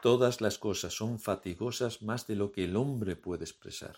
Todas 0.00 0.40
las 0.40 0.58
cosas 0.58 0.94
son 0.94 1.18
fatigosas 1.18 2.00
más 2.02 2.28
de 2.28 2.36
lo 2.36 2.52
que 2.52 2.64
el 2.64 2.76
hombre 2.76 3.16
puede 3.16 3.44
expresar. 3.44 3.96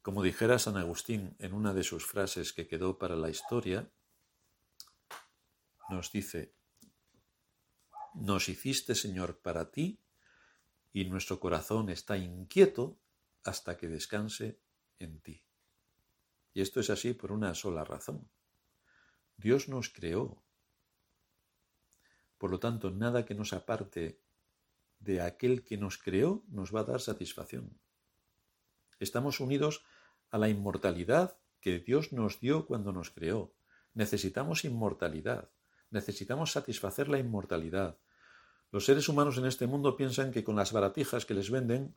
Como 0.00 0.22
dijera 0.22 0.58
San 0.58 0.78
Agustín 0.78 1.36
en 1.38 1.52
una 1.52 1.74
de 1.74 1.84
sus 1.84 2.06
frases 2.06 2.54
que 2.54 2.66
quedó 2.66 2.98
para 2.98 3.16
la 3.16 3.28
historia, 3.28 3.90
nos 5.90 6.10
dice, 6.10 6.54
nos 8.14 8.48
hiciste, 8.48 8.94
Señor, 8.94 9.40
para 9.40 9.70
ti, 9.70 10.00
y 10.94 11.04
nuestro 11.04 11.38
corazón 11.38 11.90
está 11.90 12.16
inquieto 12.16 12.98
hasta 13.44 13.76
que 13.76 13.88
descanse 13.88 14.60
en 14.98 15.20
ti. 15.20 15.44
Y 16.52 16.60
esto 16.62 16.80
es 16.80 16.90
así 16.90 17.14
por 17.14 17.32
una 17.32 17.54
sola 17.54 17.84
razón. 17.84 18.28
Dios 19.36 19.68
nos 19.68 19.88
creó. 19.88 20.42
Por 22.38 22.50
lo 22.50 22.58
tanto, 22.58 22.90
nada 22.90 23.24
que 23.24 23.34
nos 23.34 23.52
aparte 23.52 24.20
de 24.98 25.20
aquel 25.22 25.64
que 25.64 25.78
nos 25.78 25.98
creó 25.98 26.44
nos 26.48 26.74
va 26.74 26.80
a 26.80 26.84
dar 26.84 27.00
satisfacción. 27.00 27.78
Estamos 28.98 29.40
unidos 29.40 29.84
a 30.30 30.38
la 30.38 30.48
inmortalidad 30.48 31.38
que 31.60 31.78
Dios 31.78 32.12
nos 32.12 32.40
dio 32.40 32.66
cuando 32.66 32.92
nos 32.92 33.10
creó. 33.10 33.54
Necesitamos 33.94 34.64
inmortalidad. 34.64 35.50
Necesitamos 35.90 36.52
satisfacer 36.52 37.08
la 37.08 37.18
inmortalidad. 37.18 37.98
Los 38.70 38.84
seres 38.84 39.08
humanos 39.08 39.36
en 39.38 39.46
este 39.46 39.66
mundo 39.66 39.96
piensan 39.96 40.30
que 40.30 40.44
con 40.44 40.56
las 40.56 40.72
baratijas 40.72 41.26
que 41.26 41.34
les 41.34 41.50
venden 41.50 41.96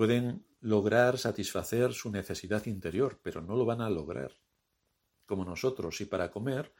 Pueden 0.00 0.46
lograr 0.60 1.18
satisfacer 1.18 1.92
su 1.92 2.10
necesidad 2.10 2.64
interior, 2.64 3.20
pero 3.22 3.42
no 3.42 3.54
lo 3.54 3.66
van 3.66 3.82
a 3.82 3.90
lograr. 3.90 4.32
Como 5.26 5.44
nosotros, 5.44 6.00
y 6.00 6.06
para 6.06 6.30
comer, 6.30 6.72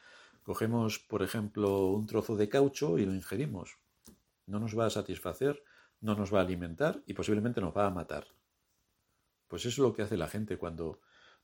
cogemos, 0.42 0.98
por 1.00 1.22
ejemplo, 1.22 1.88
un 1.88 2.06
trozo 2.06 2.34
de 2.34 2.48
caucho 2.48 2.96
y 2.96 3.04
lo 3.04 3.14
ingerimos. 3.14 3.76
No 4.46 4.58
nos 4.58 4.74
va 4.74 4.86
a 4.86 4.90
satisfacer, 4.90 5.62
no 6.00 6.14
nos 6.14 6.32
va 6.32 6.38
a 6.38 6.44
alimentar 6.44 7.02
y 7.04 7.12
posiblemente 7.12 7.60
nos 7.60 7.76
va 7.76 7.86
a 7.86 7.90
matar. 7.90 8.26
Pues 9.48 9.66
eso 9.66 9.82
es 9.82 9.86
lo 9.86 9.92
que 9.92 10.00
hace 10.00 10.16
la 10.16 10.28
gente 10.28 10.56
cuando 10.56 11.02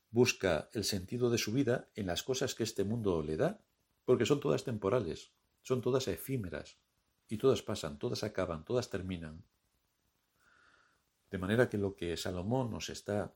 busca 0.09 0.69
el 0.73 0.83
sentido 0.83 1.29
de 1.29 1.37
su 1.37 1.51
vida 1.51 1.91
en 1.93 2.07
las 2.07 2.23
cosas 2.23 2.55
que 2.55 2.63
este 2.63 2.85
mundo 2.85 3.21
le 3.21 3.37
da, 3.37 3.61
porque 4.03 4.25
son 4.25 4.39
todas 4.39 4.63
temporales, 4.63 5.31
son 5.61 5.81
todas 5.81 6.07
efímeras, 6.07 6.79
y 7.27 7.37
todas 7.37 7.61
pasan, 7.61 7.99
todas 7.99 8.23
acaban, 8.23 8.65
todas 8.65 8.89
terminan. 8.89 9.43
De 11.29 11.37
manera 11.37 11.69
que 11.69 11.77
lo 11.77 11.95
que 11.95 12.15
Salomón 12.17 12.71
nos 12.71 12.89
está 12.89 13.33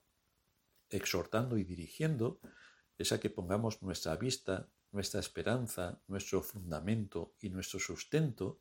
exhortando 0.89 1.57
y 1.57 1.63
dirigiendo 1.63 2.39
es 2.97 3.11
a 3.11 3.19
que 3.19 3.29
pongamos 3.29 3.81
nuestra 3.81 4.15
vista, 4.15 4.69
nuestra 4.91 5.19
esperanza, 5.19 6.01
nuestro 6.07 6.41
fundamento 6.41 7.35
y 7.39 7.49
nuestro 7.49 7.79
sustento 7.79 8.59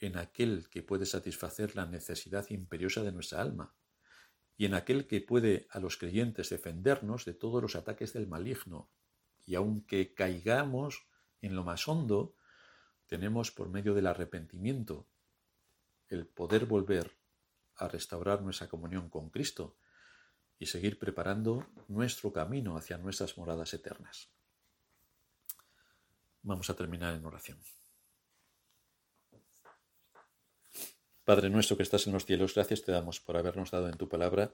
en 0.00 0.16
aquel 0.16 0.68
que 0.68 0.82
puede 0.82 1.06
satisfacer 1.06 1.76
la 1.76 1.86
necesidad 1.86 2.48
imperiosa 2.50 3.02
de 3.02 3.12
nuestra 3.12 3.40
alma 3.40 3.74
y 4.56 4.66
en 4.66 4.74
aquel 4.74 5.06
que 5.06 5.20
puede 5.20 5.66
a 5.70 5.80
los 5.80 5.96
creyentes 5.96 6.50
defendernos 6.50 7.24
de 7.24 7.34
todos 7.34 7.60
los 7.60 7.76
ataques 7.76 8.12
del 8.12 8.26
maligno. 8.26 8.90
Y 9.46 9.56
aunque 9.56 10.14
caigamos 10.14 11.06
en 11.40 11.56
lo 11.56 11.64
más 11.64 11.88
hondo, 11.88 12.36
tenemos 13.06 13.50
por 13.50 13.68
medio 13.68 13.94
del 13.94 14.06
arrepentimiento 14.06 15.08
el 16.08 16.26
poder 16.26 16.66
volver 16.66 17.12
a 17.76 17.88
restaurar 17.88 18.42
nuestra 18.42 18.68
comunión 18.68 19.08
con 19.08 19.30
Cristo 19.30 19.76
y 20.58 20.66
seguir 20.66 20.98
preparando 20.98 21.66
nuestro 21.88 22.32
camino 22.32 22.76
hacia 22.76 22.98
nuestras 22.98 23.36
moradas 23.36 23.74
eternas. 23.74 24.30
Vamos 26.42 26.70
a 26.70 26.74
terminar 26.74 27.14
en 27.14 27.24
oración. 27.24 27.58
Padre 31.24 31.48
nuestro 31.48 31.76
que 31.76 31.82
estás 31.82 32.06
en 32.06 32.12
los 32.12 32.26
cielos, 32.26 32.54
gracias 32.54 32.82
te 32.82 32.92
damos 32.92 33.18
por 33.18 33.36
habernos 33.36 33.70
dado 33.70 33.88
en 33.88 33.96
tu 33.96 34.08
palabra 34.08 34.52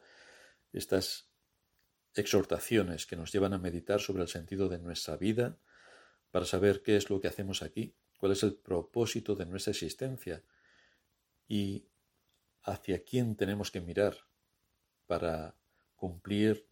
estas 0.73 1.29
exhortaciones 2.15 3.07
que 3.07 3.17
nos 3.17 3.33
llevan 3.33 3.53
a 3.55 3.59
meditar 3.59 4.01
sobre 4.01 4.23
el 4.23 4.29
sentido 4.29 4.69
de 4.69 4.79
nuestra 4.79 5.17
vida, 5.17 5.59
para 6.31 6.45
saber 6.45 6.83
qué 6.83 6.97
es 6.97 7.11
lo 7.11 7.21
que 7.21 7.29
hacemos 7.29 7.63
aquí, 7.63 7.95
cuál 8.19 8.33
es 8.33 8.43
el 8.43 8.55
propósito 8.55 9.35
de 9.35 9.47
nuestra 9.47 9.73
existencia 9.73 10.45
y 11.49 11.87
hacia 12.63 13.05
quién 13.05 13.37
tenemos 13.37 13.71
que 13.71 13.81
mirar 13.81 14.17
para 15.07 15.57
cumplir 15.97 16.69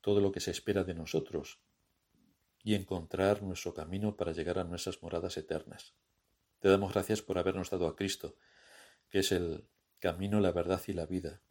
todo 0.00 0.20
lo 0.20 0.32
que 0.32 0.40
se 0.40 0.50
espera 0.50 0.84
de 0.84 0.94
nosotros 0.94 1.60
y 2.62 2.74
encontrar 2.74 3.42
nuestro 3.42 3.74
camino 3.74 4.16
para 4.16 4.32
llegar 4.32 4.58
a 4.58 4.64
nuestras 4.64 5.02
moradas 5.02 5.36
eternas. 5.36 5.94
Te 6.58 6.68
damos 6.68 6.92
gracias 6.92 7.22
por 7.22 7.38
habernos 7.38 7.70
dado 7.70 7.86
a 7.86 7.96
Cristo, 7.96 8.36
que 9.08 9.20
es 9.20 9.30
el 9.32 9.68
camino, 9.98 10.40
la 10.40 10.52
verdad 10.52 10.82
y 10.86 10.92
la 10.92 11.06
vida, 11.06 11.42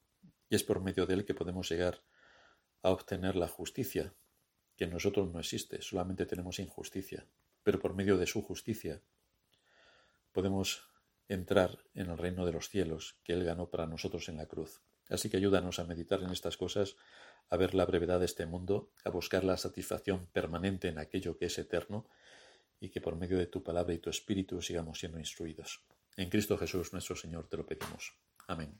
y 0.50 0.56
es 0.56 0.64
por 0.64 0.82
medio 0.82 1.06
de 1.06 1.14
él 1.14 1.26
que 1.26 1.34
podemos 1.34 1.70
llegar 1.70 2.04
a 2.82 2.92
obtener 2.92 3.36
la 3.36 3.48
justicia, 3.48 4.14
que 4.76 4.84
en 4.84 4.92
nosotros 4.92 5.32
no 5.32 5.40
existe, 5.40 5.82
solamente 5.82 6.26
tenemos 6.26 6.60
injusticia, 6.60 7.26
pero 7.64 7.80
por 7.80 7.96
medio 7.96 8.18
de 8.18 8.28
su 8.28 8.42
justicia 8.42 9.02
podemos 10.32 10.84
entrar 11.28 11.80
en 11.94 12.10
el 12.10 12.18
reino 12.18 12.46
de 12.46 12.52
los 12.52 12.70
cielos 12.70 13.18
que 13.24 13.34
Él 13.34 13.44
ganó 13.44 13.70
para 13.70 13.88
nosotros 13.88 14.30
en 14.30 14.38
la 14.38 14.48
cruz. 14.48 14.82
Así 15.10 15.30
que 15.30 15.38
ayúdanos 15.38 15.80
a 15.80 15.86
meditar 15.86 16.22
en 16.22 16.32
estas 16.32 16.58
cosas, 16.58 16.96
a 17.50 17.58
ver 17.58 17.76
la 17.76 17.86
brevedad 17.86 18.20
de 18.20 18.26
este 18.26 18.46
mundo, 18.46 18.92
a 19.04 19.10
buscar 19.10 19.44
la 19.44 19.58
satisfacción 19.58 20.28
permanente 20.28 20.88
en 20.88 20.98
aquello 20.98 21.38
que 21.38 21.46
es 21.46 21.58
eterno, 21.58 22.08
y 22.80 22.90
que 22.90 23.02
por 23.02 23.16
medio 23.16 23.38
de 23.38 23.48
tu 23.48 23.64
palabra 23.64 23.94
y 23.94 24.00
tu 24.00 24.10
espíritu 24.10 24.62
sigamos 24.62 25.00
siendo 25.00 25.20
instruidos. 25.20 25.86
En 26.18 26.30
Cristo 26.30 26.58
Jesús 26.58 26.94
nuestro 26.94 27.16
Señor 27.16 27.48
te 27.48 27.58
lo 27.58 27.66
pedimos. 27.66 28.14
Amén. 28.48 28.80